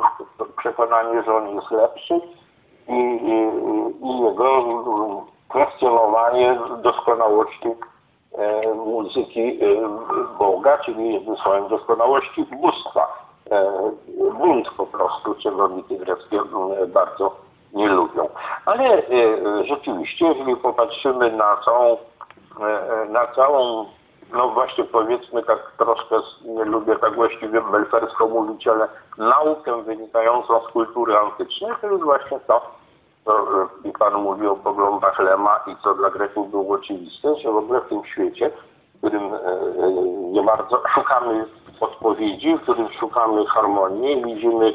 [0.57, 2.21] przekonanie, że on jest lepszy
[2.89, 4.65] i, i, i jego
[5.49, 7.69] kwestionowanie doskonałości
[8.39, 9.59] e, muzyki e,
[10.39, 13.25] Boga, czyli jednym słowem doskonałości bóstwa.
[13.51, 13.91] E,
[14.39, 18.29] bunt po prostu, czego mity greckie mm, bardzo nie lubią.
[18.67, 21.97] Ale e, e, rzeczywiście, jeżeli popatrzymy na całą,
[22.61, 23.87] e, e, na całą,
[24.35, 30.73] no właśnie powiedzmy tak troszkę, nie lubię tak właściwie belfersko mówić, ale naukę wynikającą z
[30.73, 32.61] kultury antycznej, to jest właśnie to,
[33.25, 37.53] co e, i Pan mówi o poglądach Lema i co dla Greków było oczywiste, że
[37.53, 38.51] w ogóle w tym świecie,
[38.95, 39.93] w którym e, e,
[40.33, 41.45] nie bardzo szukamy
[41.81, 44.75] odpowiedzi, w którym szukamy harmonii, widzimy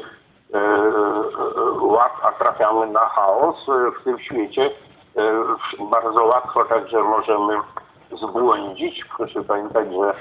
[1.80, 3.66] ład, a trafiamy na chaos,
[4.00, 4.70] w tym świecie
[5.90, 7.58] bardzo łatwo także możemy
[8.12, 9.04] zbłądzić.
[9.16, 10.14] Proszę pamiętać, że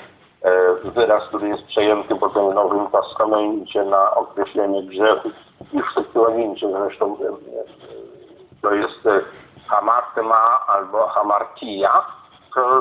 [0.49, 5.29] e, wyraz, który jest przejęty potem w Nowym Testamencie na określenie grzechu
[5.73, 7.63] i w Septuagincie zresztą e, e,
[8.61, 9.07] to jest
[9.67, 12.01] hamartma albo hamartia,
[12.55, 12.79] to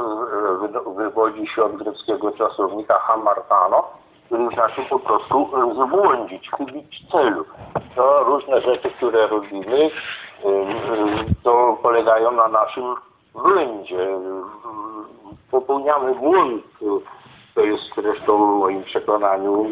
[0.61, 3.84] wy- wywodzi się od greckiego czasownika hamartano,
[4.26, 7.44] który znaczy po prostu zabłądzić, chybić celu.
[7.96, 9.90] To różne rzeczy, które robimy,
[11.44, 12.94] to polegają na naszym
[13.43, 14.03] błędzie.
[14.03, 14.20] E,
[15.51, 16.62] Popełniamy błąd.
[17.55, 19.66] To jest zresztą w moim przekonaniu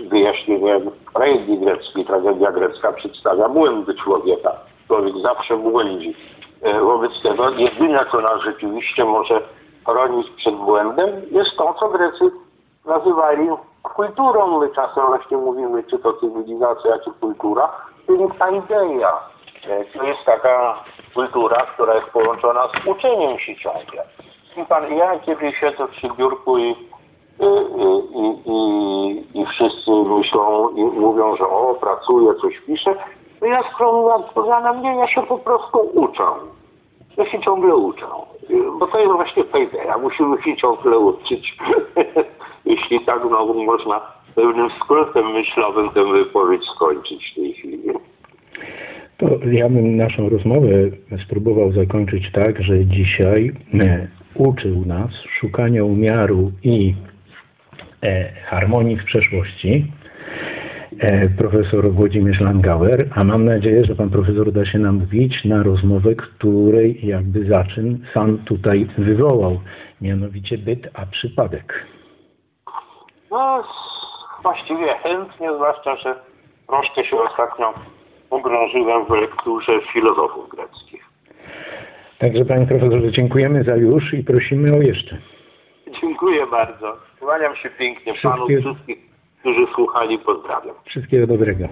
[0.00, 2.04] wyjaśnieniem tragedii greckiej.
[2.04, 4.52] Tragedia grecka przedstawia błędy człowieka.
[4.86, 6.16] Człowiek zawsze błędzi.
[6.62, 9.40] E, Wobec tego jedyne, co nas rzeczywiście może
[9.86, 12.30] chronić przed błędem, jest to, co Grecy
[12.86, 13.48] nazywali
[13.82, 14.58] kulturą.
[14.60, 17.72] My czasem właśnie mówimy, czy to cywilizacja, czy kultura,
[18.06, 18.24] czyli
[18.58, 19.12] idea.
[19.92, 20.84] To jest taka
[21.14, 24.04] kultura, która jest połączona z uczeniem się ciągle.
[24.56, 26.74] I pan, ja kiedy siedzę przy biurku i, i,
[28.16, 32.94] i, i, i wszyscy myślą i mówią, że o, pracuję, coś piszę,
[33.40, 36.24] to ja skromnie odpowiadam, nie, ja się po prostu uczę.
[37.16, 38.06] Ja się ciągle uczę.
[38.78, 39.98] Bo to jest właśnie ta idea.
[39.98, 41.56] Musimy się ciągle uczyć.
[42.64, 44.00] Jeśli tak znowu można
[44.34, 47.90] pewnym skrótem myślowym tę wypowiedź skończyć w tej chwili.
[49.18, 50.68] To ja bym naszą rozmowę
[51.24, 55.10] spróbował zakończyć tak, że dzisiaj e, uczył nas
[55.40, 56.94] szukania umiaru i
[58.02, 59.92] e, harmonii w przeszłości
[60.98, 66.14] e, profesor Włodzimierz Langauer, a mam nadzieję, że pan profesor da się namówić na rozmowę,
[66.14, 69.60] której jakby zaczyn sam tutaj wywołał,
[70.00, 71.86] mianowicie byt a przypadek.
[73.30, 73.62] No,
[74.42, 76.14] właściwie chętnie, zwłaszcza, że
[76.68, 77.74] troszkę się ostatnio
[78.30, 81.04] pogrążyłem w lekturze filozofów greckich.
[82.18, 85.18] Także panie profesorze, dziękujemy za już i prosimy o jeszcze.
[86.00, 86.96] Dziękuję bardzo.
[87.20, 88.98] Kłaniam się pięknie panu Wszystkie- wszystkich,
[89.40, 90.18] którzy słuchali.
[90.18, 90.74] Pozdrawiam.
[90.84, 91.64] Wszystkiego dobrego.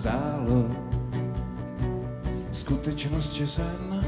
[0.00, 0.64] Zdálo.
[2.52, 4.04] Skutečnost, že sen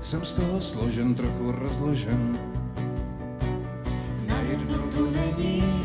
[0.00, 2.38] jsem z toho složen, trochu rozložen.
[4.26, 5.84] Najednou tu není,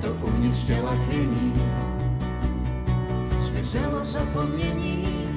[0.00, 1.54] to uvnitř těla chvění.
[3.40, 5.28] Zmizelo v zapomnění,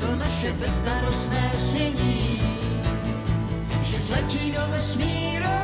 [0.00, 2.40] to naše bezstarostné znění
[3.82, 5.58] že letí do vesmíru,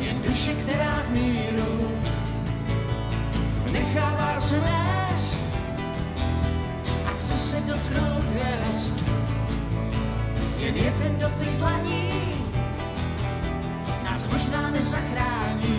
[0.00, 1.97] jen duše, která v míru
[4.48, 5.42] nechává se vést
[7.06, 9.10] a chce se dotknout hvězd.
[10.58, 12.10] Jen jeden dotyk dlaní
[14.04, 15.77] nás možná nezachrání,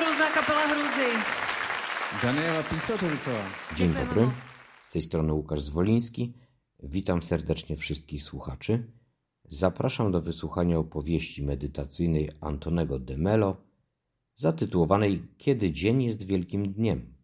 [0.00, 1.08] Hruza, kapela Hruzy.
[2.22, 2.62] Daniela.
[3.76, 4.28] Dzień dobry.
[4.82, 6.34] Z tej strony Łukasz Zwoliński.
[6.82, 8.92] Witam serdecznie wszystkich słuchaczy.
[9.48, 13.56] Zapraszam do wysłuchania opowieści medytacyjnej Antonego de Mello
[14.36, 17.14] zatytułowanej Kiedy dzień jest wielkim dniem.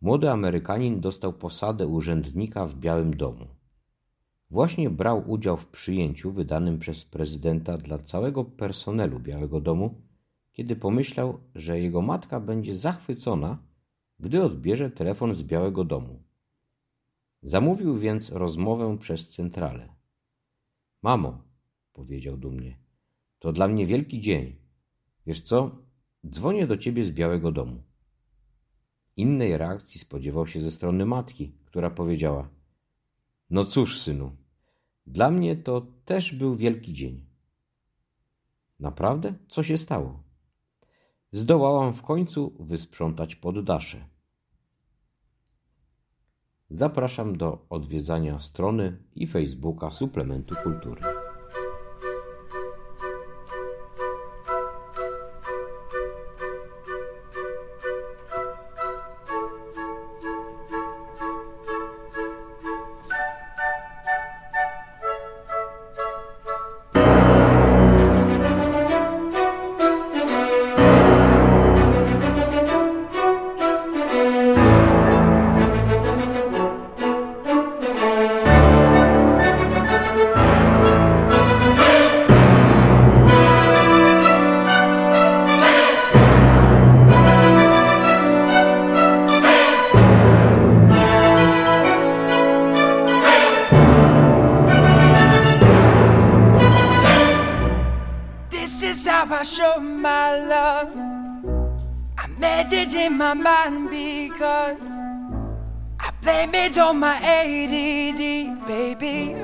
[0.00, 3.46] Młody Amerykanin dostał posadę urzędnika w Białym Domu.
[4.50, 10.11] Właśnie brał udział w przyjęciu wydanym przez prezydenta dla całego personelu Białego Domu,
[10.52, 13.58] kiedy pomyślał, że jego matka będzie zachwycona,
[14.20, 16.22] gdy odbierze telefon z Białego Domu.
[17.42, 19.94] Zamówił więc rozmowę przez centralę.
[21.02, 21.42] Mamo,
[21.92, 22.78] powiedział dumnie,
[23.38, 24.56] to dla mnie wielki dzień.
[25.26, 25.78] Wiesz co?
[26.26, 27.82] Dzwonię do ciebie z Białego Domu.
[29.16, 32.48] Innej reakcji spodziewał się ze strony matki, która powiedziała:
[33.50, 34.36] No cóż, synu,
[35.06, 37.26] dla mnie to też był wielki dzień.
[38.80, 39.34] Naprawdę?
[39.48, 40.22] Co się stało?
[41.32, 44.04] Zdołałam w końcu wysprzątać poddasze.
[46.70, 51.21] Zapraszam do odwiedzania strony i Facebooka Suplementu Kultury.
[102.94, 104.76] In my mind because
[106.00, 109.34] I blame it on my ADD, baby.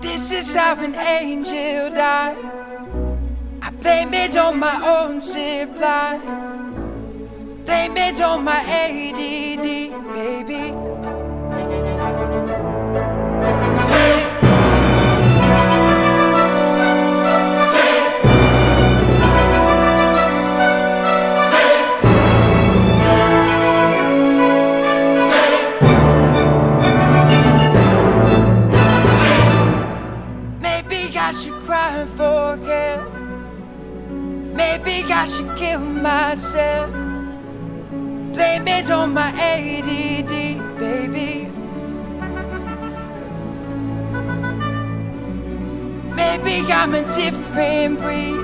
[0.00, 2.36] This is how an angel died.
[3.62, 6.18] I blame it on my own supply.
[7.64, 9.64] Blame it on my ADD,
[10.14, 10.89] baby.
[35.20, 36.90] I should kill myself.
[38.32, 40.32] Blame it on my ADD,
[40.78, 41.46] baby.
[46.16, 48.40] Maybe I'm a different breed.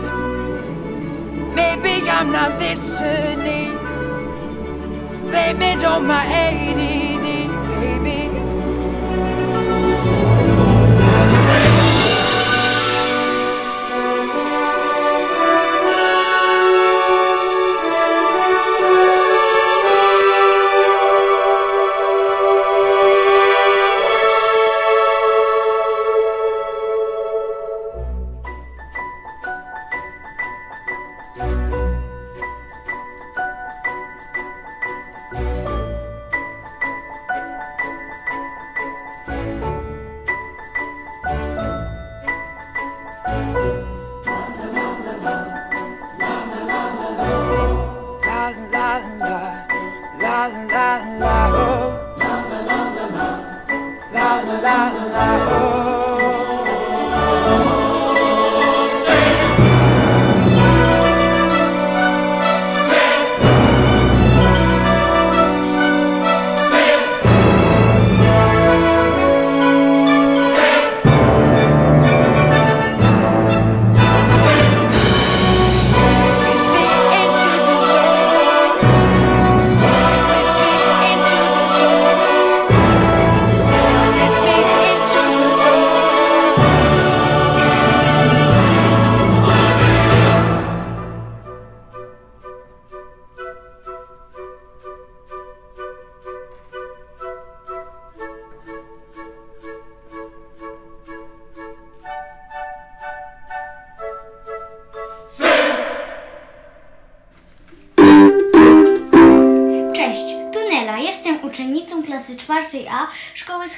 [1.57, 3.79] Maybe I'm not listening.
[5.31, 7.27] Blame it on my ADD,
[7.81, 8.26] baby.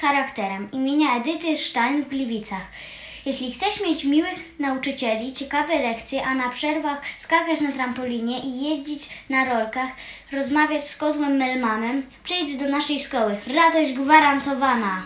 [0.08, 2.66] Charakterem imienia Edyty Stein w Gliwicach.
[3.26, 9.08] Jeśli chcesz mieć miłych nauczycieli, ciekawe lekcje, a na przerwach skakać na trampolinie i jeździć
[9.30, 9.90] na rolkach,
[10.32, 13.36] rozmawiać z kozłem Melmanem, przyjdź do naszej szkoły.
[13.54, 15.02] Radość gwarantowana!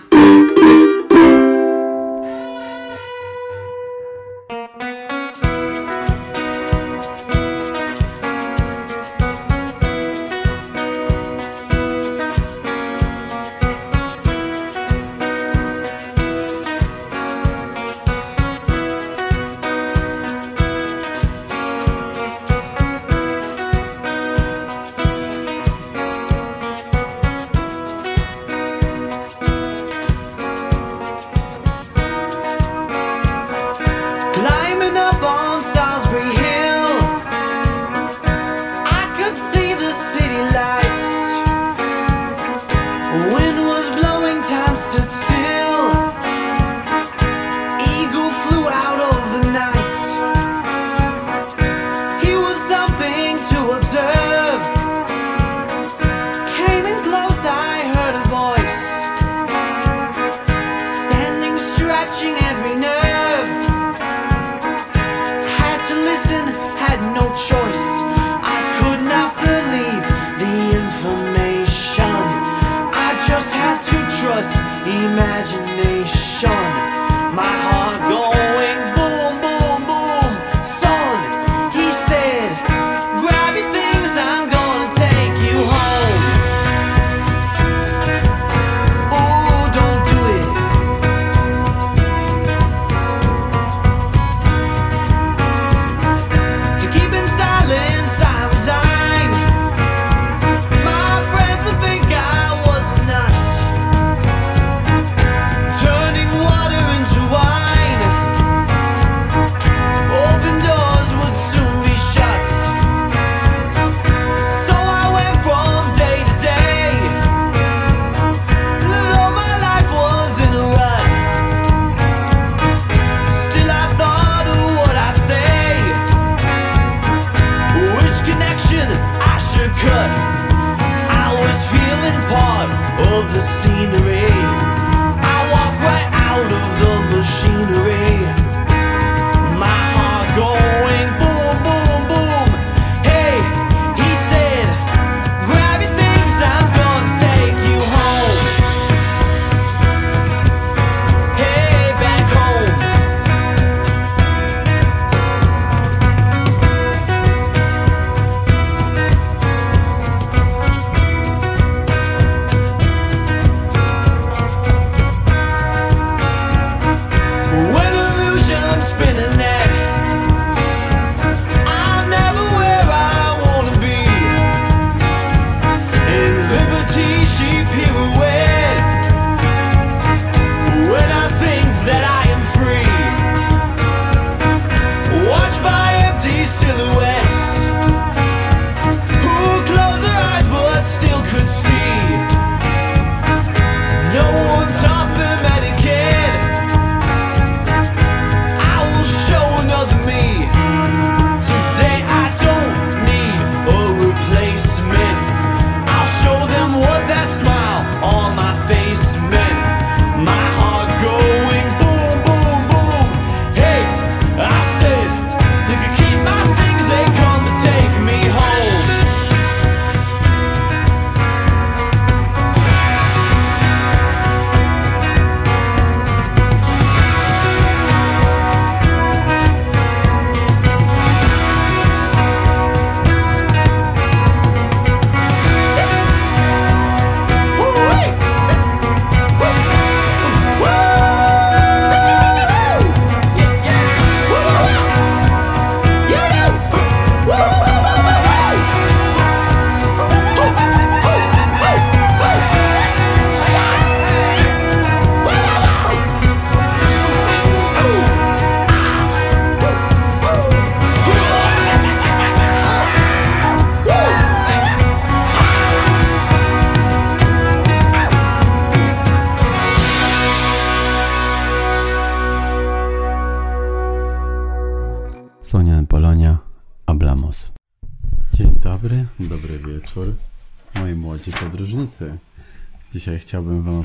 [76.43, 76.82] shine.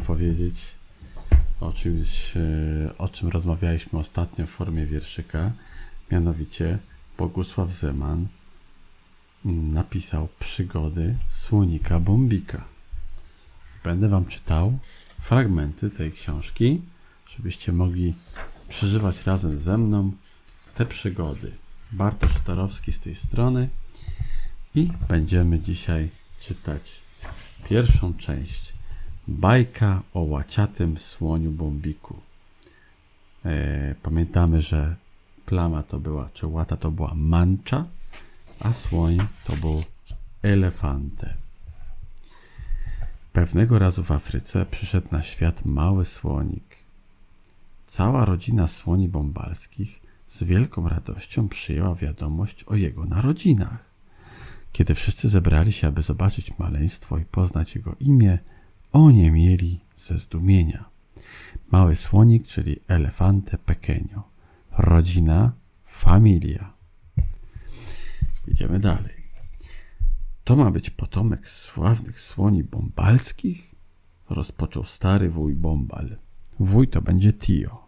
[0.07, 0.75] Opowiedzieć
[1.59, 5.51] o czymś, e, o czym rozmawialiśmy ostatnio w formie wierszyka.
[6.11, 6.79] Mianowicie
[7.17, 8.27] Bogusław Zeman
[9.45, 12.63] napisał przygody słonika Bombika.
[13.83, 14.79] Będę Wam czytał
[15.21, 16.81] fragmenty tej książki,
[17.29, 18.13] żebyście mogli
[18.69, 20.11] przeżywać razem ze mną
[20.75, 21.51] te przygody.
[21.91, 23.69] Bartosz Tarowski z tej strony
[24.75, 27.01] i będziemy dzisiaj czytać
[27.69, 28.66] pierwszą część.
[29.28, 32.15] Bajka o łaciatym słoniu Bombiku.
[33.45, 34.95] E, pamiętamy, że
[35.45, 37.86] plama to była, czy łata to była mancza,
[38.59, 39.84] a słoń to był
[40.41, 41.34] elefante.
[43.34, 46.78] Pewnego razu w Afryce przyszedł na świat mały słonik.
[47.86, 53.86] Cała rodzina słoni bombalskich z wielką radością przyjęła wiadomość o jego narodzinach.
[54.71, 58.39] Kiedy wszyscy zebrali się, aby zobaczyć maleństwo i poznać jego imię,
[58.97, 60.89] oni mieli ze zdumienia.
[61.71, 64.21] Mały słonik, czyli elefante pequeño.
[64.77, 65.51] Rodzina,
[65.85, 66.73] familia.
[68.47, 69.17] Idziemy dalej.
[70.43, 73.75] To ma być potomek sławnych słoni bombalskich?
[74.29, 76.17] Rozpoczął stary wuj Bombal.
[76.59, 77.87] Wuj to będzie Tio.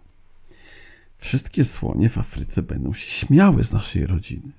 [1.16, 4.52] Wszystkie słonie w Afryce będą się śmiały z naszej rodziny.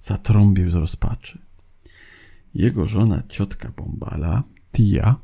[0.00, 1.38] Zatrąbił z rozpaczy.
[2.54, 5.16] Jego żona, ciotka Bombala, Tia,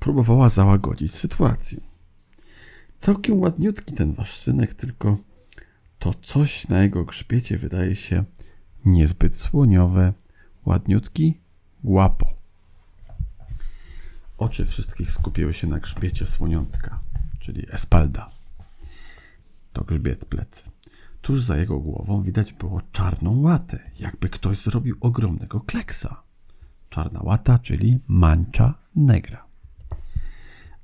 [0.00, 1.80] próbowała załagodzić sytuację.
[2.98, 5.18] Całkiem ładniutki ten wasz synek, tylko
[5.98, 8.24] to coś na jego grzbiecie wydaje się
[8.84, 10.12] niezbyt słoniowe.
[10.66, 11.40] Ładniutki,
[11.84, 12.34] łapo.
[14.38, 17.00] Oczy wszystkich skupiły się na grzbiecie słoniątka,
[17.38, 18.30] czyli Espalda.
[19.72, 20.70] To grzbiet plecy.
[21.22, 26.22] Tuż za jego głową widać było czarną łatę, jakby ktoś zrobił ogromnego kleksa.
[26.90, 29.49] Czarna łata, czyli mancza negra.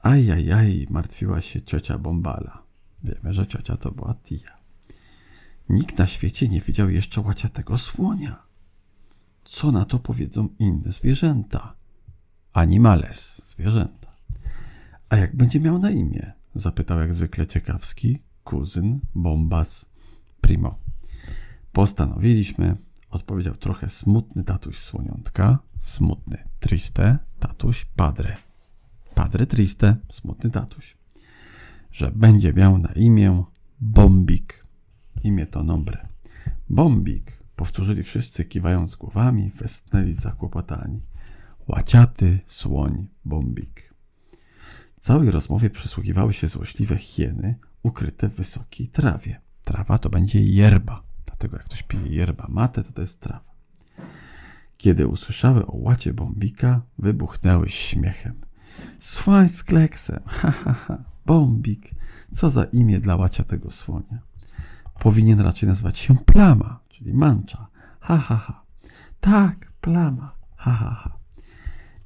[0.07, 2.63] Ajajaj, martwiła się ciocia Bombala.
[3.05, 4.57] Wiemy, że ciocia to była Tia.
[5.69, 8.43] Nikt na świecie nie widział jeszcze łaciatego słonia.
[9.45, 11.77] Co na to powiedzą inne zwierzęta?
[12.53, 14.13] Animales, zwierzęta.
[15.09, 16.33] A jak będzie miał na imię?
[16.55, 19.87] Zapytał jak zwykle ciekawski kuzyn Bombas
[20.41, 20.79] Primo.
[21.73, 22.77] Postanowiliśmy,
[23.11, 28.37] odpowiedział trochę smutny tatuś słoniątka, smutny, triste, tatuś Padre.
[29.17, 30.97] Padre Triste, smutny tatuś,
[31.93, 33.45] że będzie miał na imię
[33.81, 34.67] Bombik.
[35.23, 36.09] Imię to nombre.
[36.69, 41.03] Bombik, powtórzyli wszyscy kiwając głowami, westnęli zakłopotani.
[41.69, 43.95] Łaciaty słoń Bombik.
[45.01, 49.41] Całej rozmowie przysłuchiwały się złośliwe hieny ukryte w wysokiej trawie.
[49.65, 53.55] Trawa to będzie yerba, dlatego jak ktoś pije yerba mate, to to jest trawa.
[54.77, 58.47] Kiedy usłyszały o łacie Bombika, wybuchnęły śmiechem.
[58.99, 61.91] Słoń z kleksem, ha, ha, ha, Bombik,
[62.33, 64.19] co za imię dla łacia tego słonia.
[64.99, 67.67] Powinien raczej nazywać się Plama, czyli Mancza,
[68.01, 68.63] ha, ha, ha.
[69.21, 71.17] Tak, Plama, ha, ha, ha.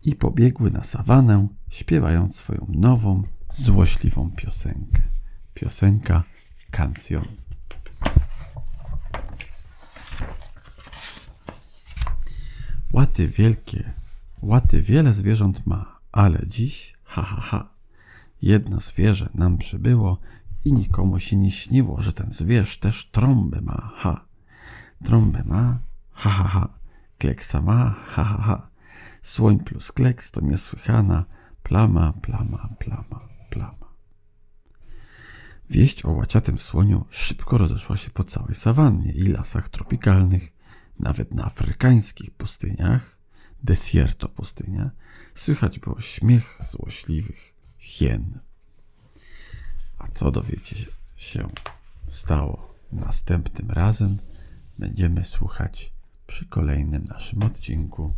[0.05, 5.03] I pobiegły na sawanę, śpiewając swoją nową, złośliwą piosenkę.
[5.55, 6.23] Piosenka
[6.71, 7.25] Cancion.
[12.93, 13.93] Łaty wielkie,
[14.43, 17.71] łaty wiele zwierząt ma, ale dziś, ha, ha, ha,
[18.43, 20.21] jedno zwierzę nam przybyło
[20.65, 24.25] i nikomu się nie śniło, że ten zwierz też trąbę ma, ha.
[25.05, 25.81] Trąbę ma,
[26.13, 26.69] ha, ha, ha.
[27.19, 28.71] Kleksa ma, ha, ha, ha.
[29.23, 31.25] Słoń plus kleks to niesłychana
[31.63, 33.91] plama, plama, plama, plama.
[35.71, 40.53] Wieść o łaciatym słoniu szybko rozeszła się po całej sawannie i lasach tropikalnych,
[40.99, 43.19] nawet na afrykańskich pustyniach,
[43.63, 44.91] desierto pustynia,
[45.35, 48.41] słychać było śmiech złośliwych hien.
[49.99, 50.77] A co dowiecie
[51.17, 51.49] się
[52.09, 54.19] stało następnym razem,
[54.79, 55.93] będziemy słuchać
[56.27, 58.15] przy kolejnym naszym odcinku.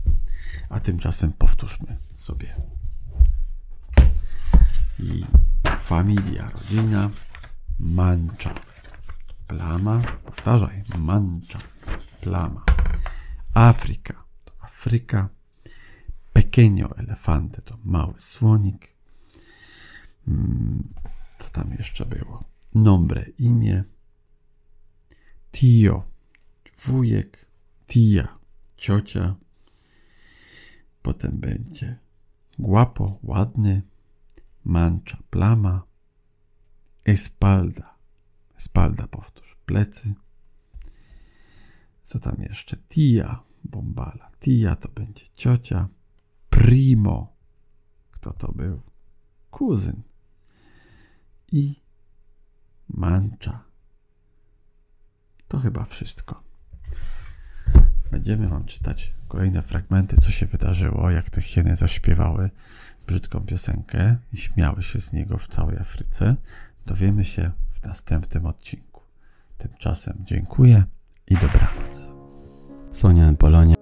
[0.68, 2.54] A tymczasem powtórzmy sobie.
[4.98, 5.24] I
[5.80, 7.10] familia, rodzina,
[7.78, 8.54] mancza,
[9.46, 11.58] plama, powtarzaj, mancza,
[12.20, 12.64] plama.
[13.54, 15.28] Afryka to Afryka,
[16.32, 18.94] pequeño elefante to mały słonik.
[20.28, 20.94] Mm,
[21.38, 22.44] Co tam jeszcze było?
[22.74, 23.84] Nombre, imię.
[25.50, 26.02] Tio,
[26.84, 27.46] wujek.
[27.86, 28.38] Tia,
[28.76, 29.36] ciocia.
[31.02, 31.98] Potem będzie
[32.58, 33.82] guapo, ładny.
[34.64, 35.82] Mancza, plama.
[37.04, 37.96] Espalda.
[38.56, 40.14] Espalda, powtórz, plecy.
[42.02, 42.76] Co tam jeszcze?
[42.76, 44.30] Tia, bombala.
[44.40, 45.88] Tia to będzie ciocia.
[46.52, 47.36] Primo.
[48.10, 48.80] Kto to był?
[49.50, 50.02] Kuzyn.
[51.52, 51.76] I
[52.88, 53.64] mancza.
[55.48, 56.42] To chyba wszystko.
[58.10, 62.50] Będziemy wam czytać kolejne fragmenty, co się wydarzyło, jak te hieny zaśpiewały
[63.06, 66.36] brzydką piosenkę i śmiały się z niego w całej Afryce.
[66.86, 69.02] Dowiemy się w następnym odcinku.
[69.58, 70.84] Tymczasem dziękuję
[71.26, 72.12] i dobranoc.
[72.92, 73.81] Sonia Polonia.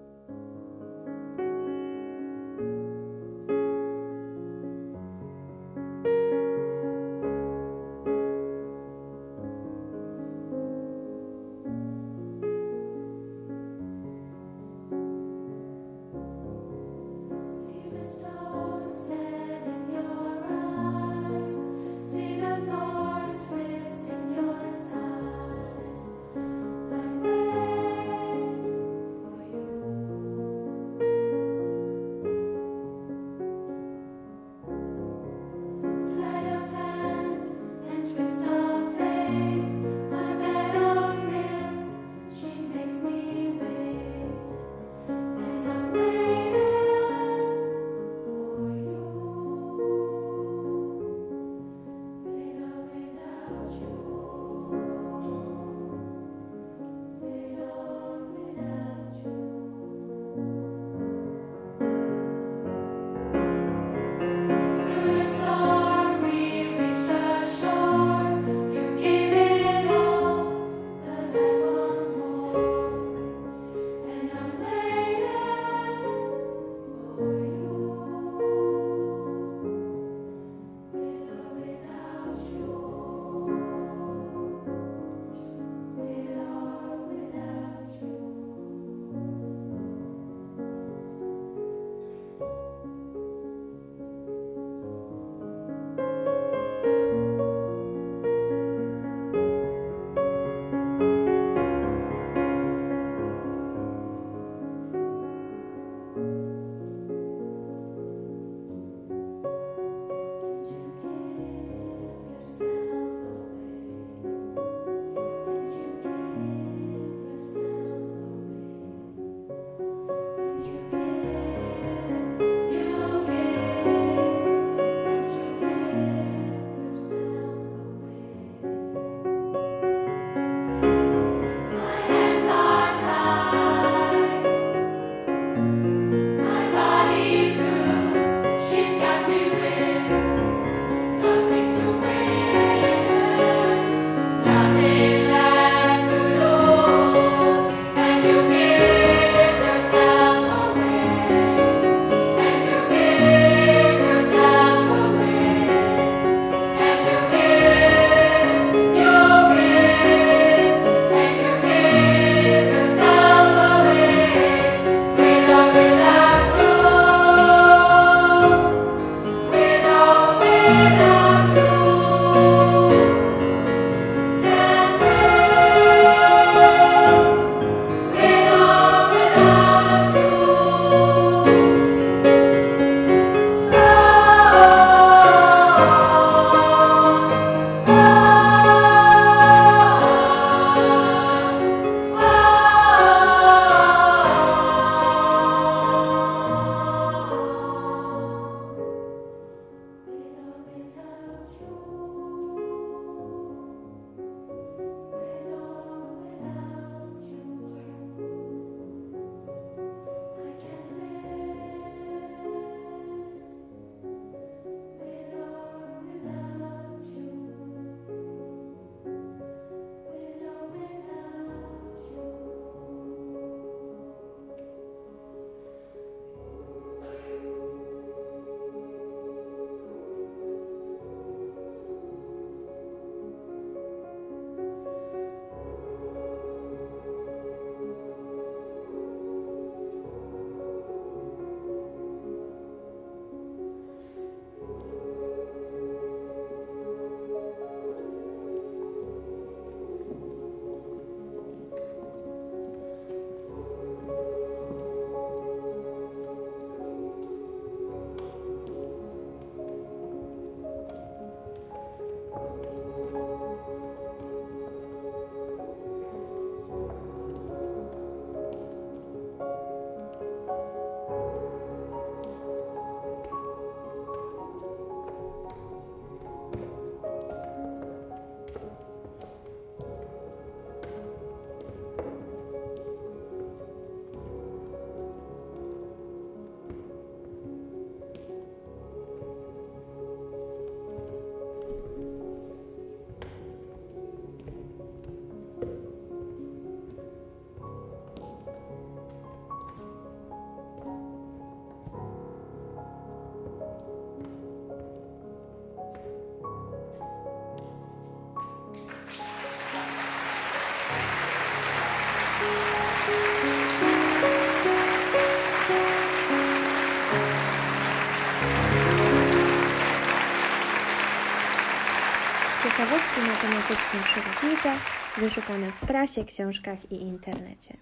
[323.31, 324.73] Ciekawostki matematyczno-przyrodnicze
[325.19, 327.77] wyszukane w prasie, książkach i internecie.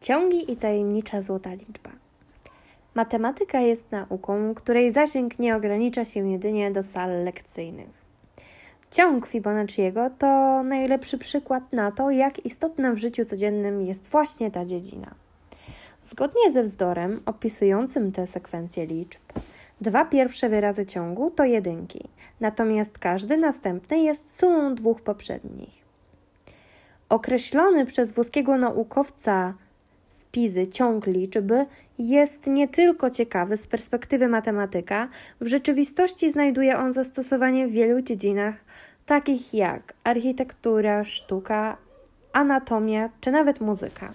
[0.00, 1.90] Ciągi i tajemnicza złota liczba.
[2.94, 8.04] Matematyka jest nauką, której zasięg nie ogranicza się jedynie do sal lekcyjnych.
[8.90, 14.64] Ciąg Fibonacciego to najlepszy przykład na to, jak istotna w życiu codziennym jest właśnie ta
[14.64, 15.14] dziedzina.
[16.02, 19.20] Zgodnie ze wzorem opisującym tę sekwencję liczb,
[19.80, 22.08] dwa pierwsze wyrazy ciągu to jedynki,
[22.40, 25.84] natomiast każdy następny jest sumą dwóch poprzednich.
[27.08, 29.54] Określony przez włoskiego naukowca
[30.08, 31.66] z Pizy ciąg liczby
[31.98, 35.08] jest nie tylko ciekawy z perspektywy matematyka,
[35.40, 38.54] w rzeczywistości znajduje on zastosowanie w wielu dziedzinach,
[39.06, 41.76] takich jak architektura, sztuka,
[42.32, 44.14] anatomia czy nawet muzyka.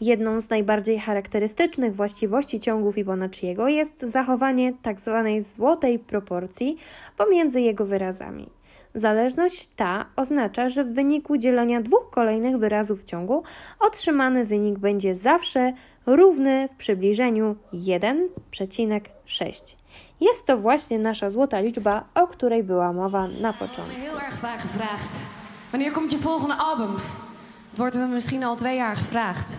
[0.00, 5.28] Jedną z najbardziej charakterystycznych właściwości ciągu Fibonacciego jest zachowanie tzw.
[5.56, 6.76] złotej proporcji
[7.16, 8.50] pomiędzy jego wyrazami.
[8.94, 13.42] Zależność ta oznacza, że w wyniku dzielenia dwóch kolejnych wyrazów ciągu
[13.80, 15.72] otrzymany wynik będzie zawsze
[16.06, 19.76] równy w przybliżeniu 1,6.
[20.20, 24.00] Jest to właśnie nasza złota liczba, o której była mowa na początku.
[25.72, 26.96] Wanneer komt je volgende album?
[27.70, 29.58] Het wordt me misschien al twee jaar gevraagd.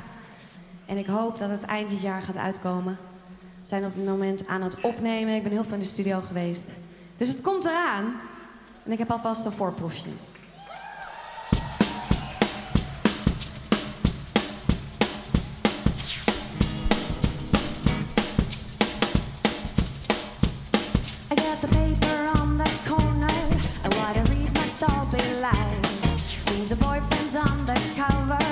[0.92, 2.98] En ik hoop dat het eind dit jaar gaat uitkomen.
[3.62, 5.36] We zijn op dit moment aan het opnemen.
[5.36, 6.72] Ik ben heel veel in de studio geweest.
[7.18, 8.14] Dus het komt eraan.
[8.86, 10.10] En ik heb alvast een voorproefje.
[28.40, 28.51] I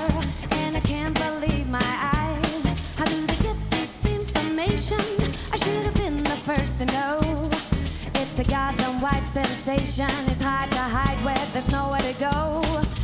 [8.40, 10.08] A goddamn white sensation.
[10.28, 12.99] It's hard to hide where there's nowhere to go.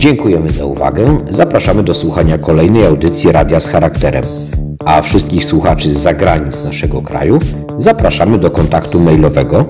[0.00, 1.18] Dziękujemy za uwagę.
[1.30, 4.24] Zapraszamy do słuchania kolejnej audycji Radia z charakterem.
[4.84, 7.38] A wszystkich słuchaczy z zagranic naszego kraju
[7.78, 9.64] zapraszamy do kontaktu mailowego.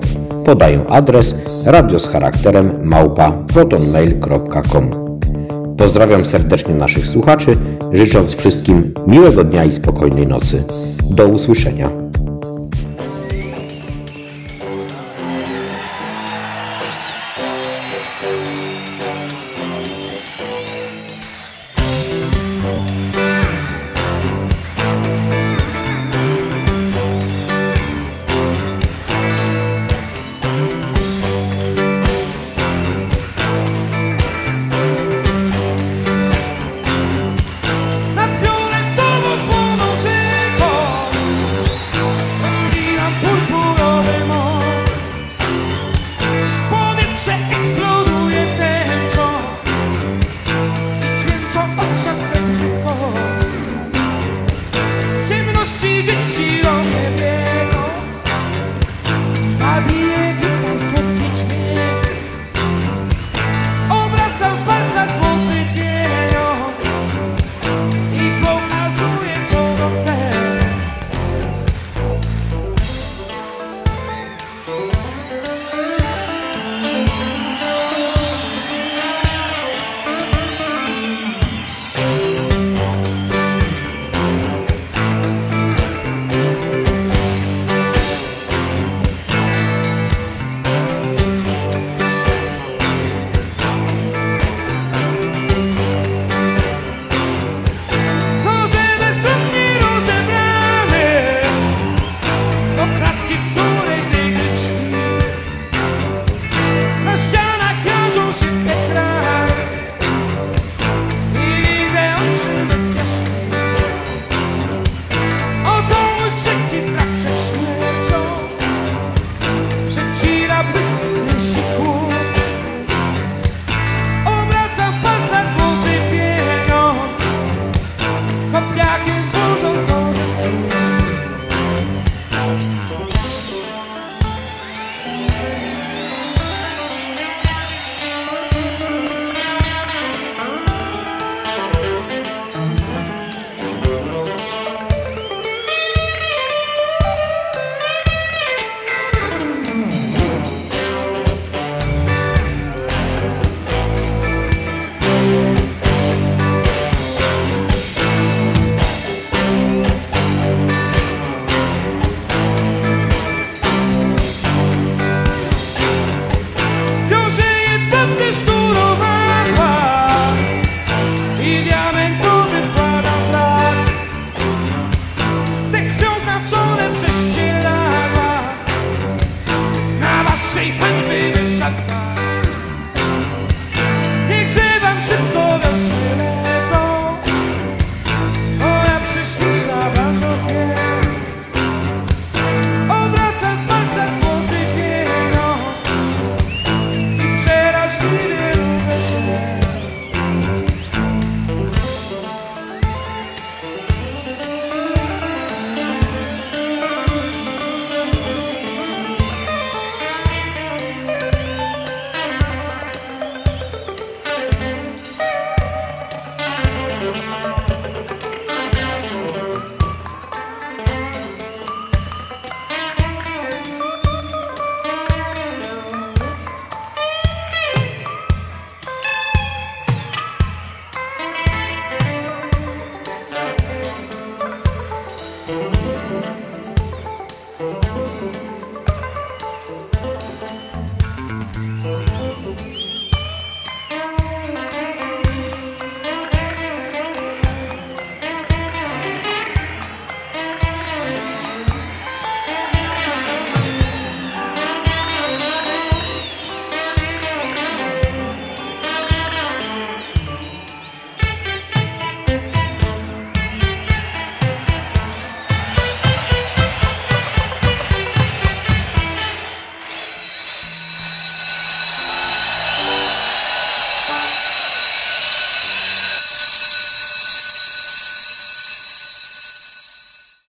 [0.45, 1.35] Podaję adres
[1.65, 4.91] radio z charakterem małpa protonmail.com.
[5.77, 7.57] Pozdrawiam serdecznie naszych słuchaczy
[7.91, 10.63] życząc wszystkim miłego dnia i spokojnej nocy.
[11.09, 12.00] Do usłyszenia.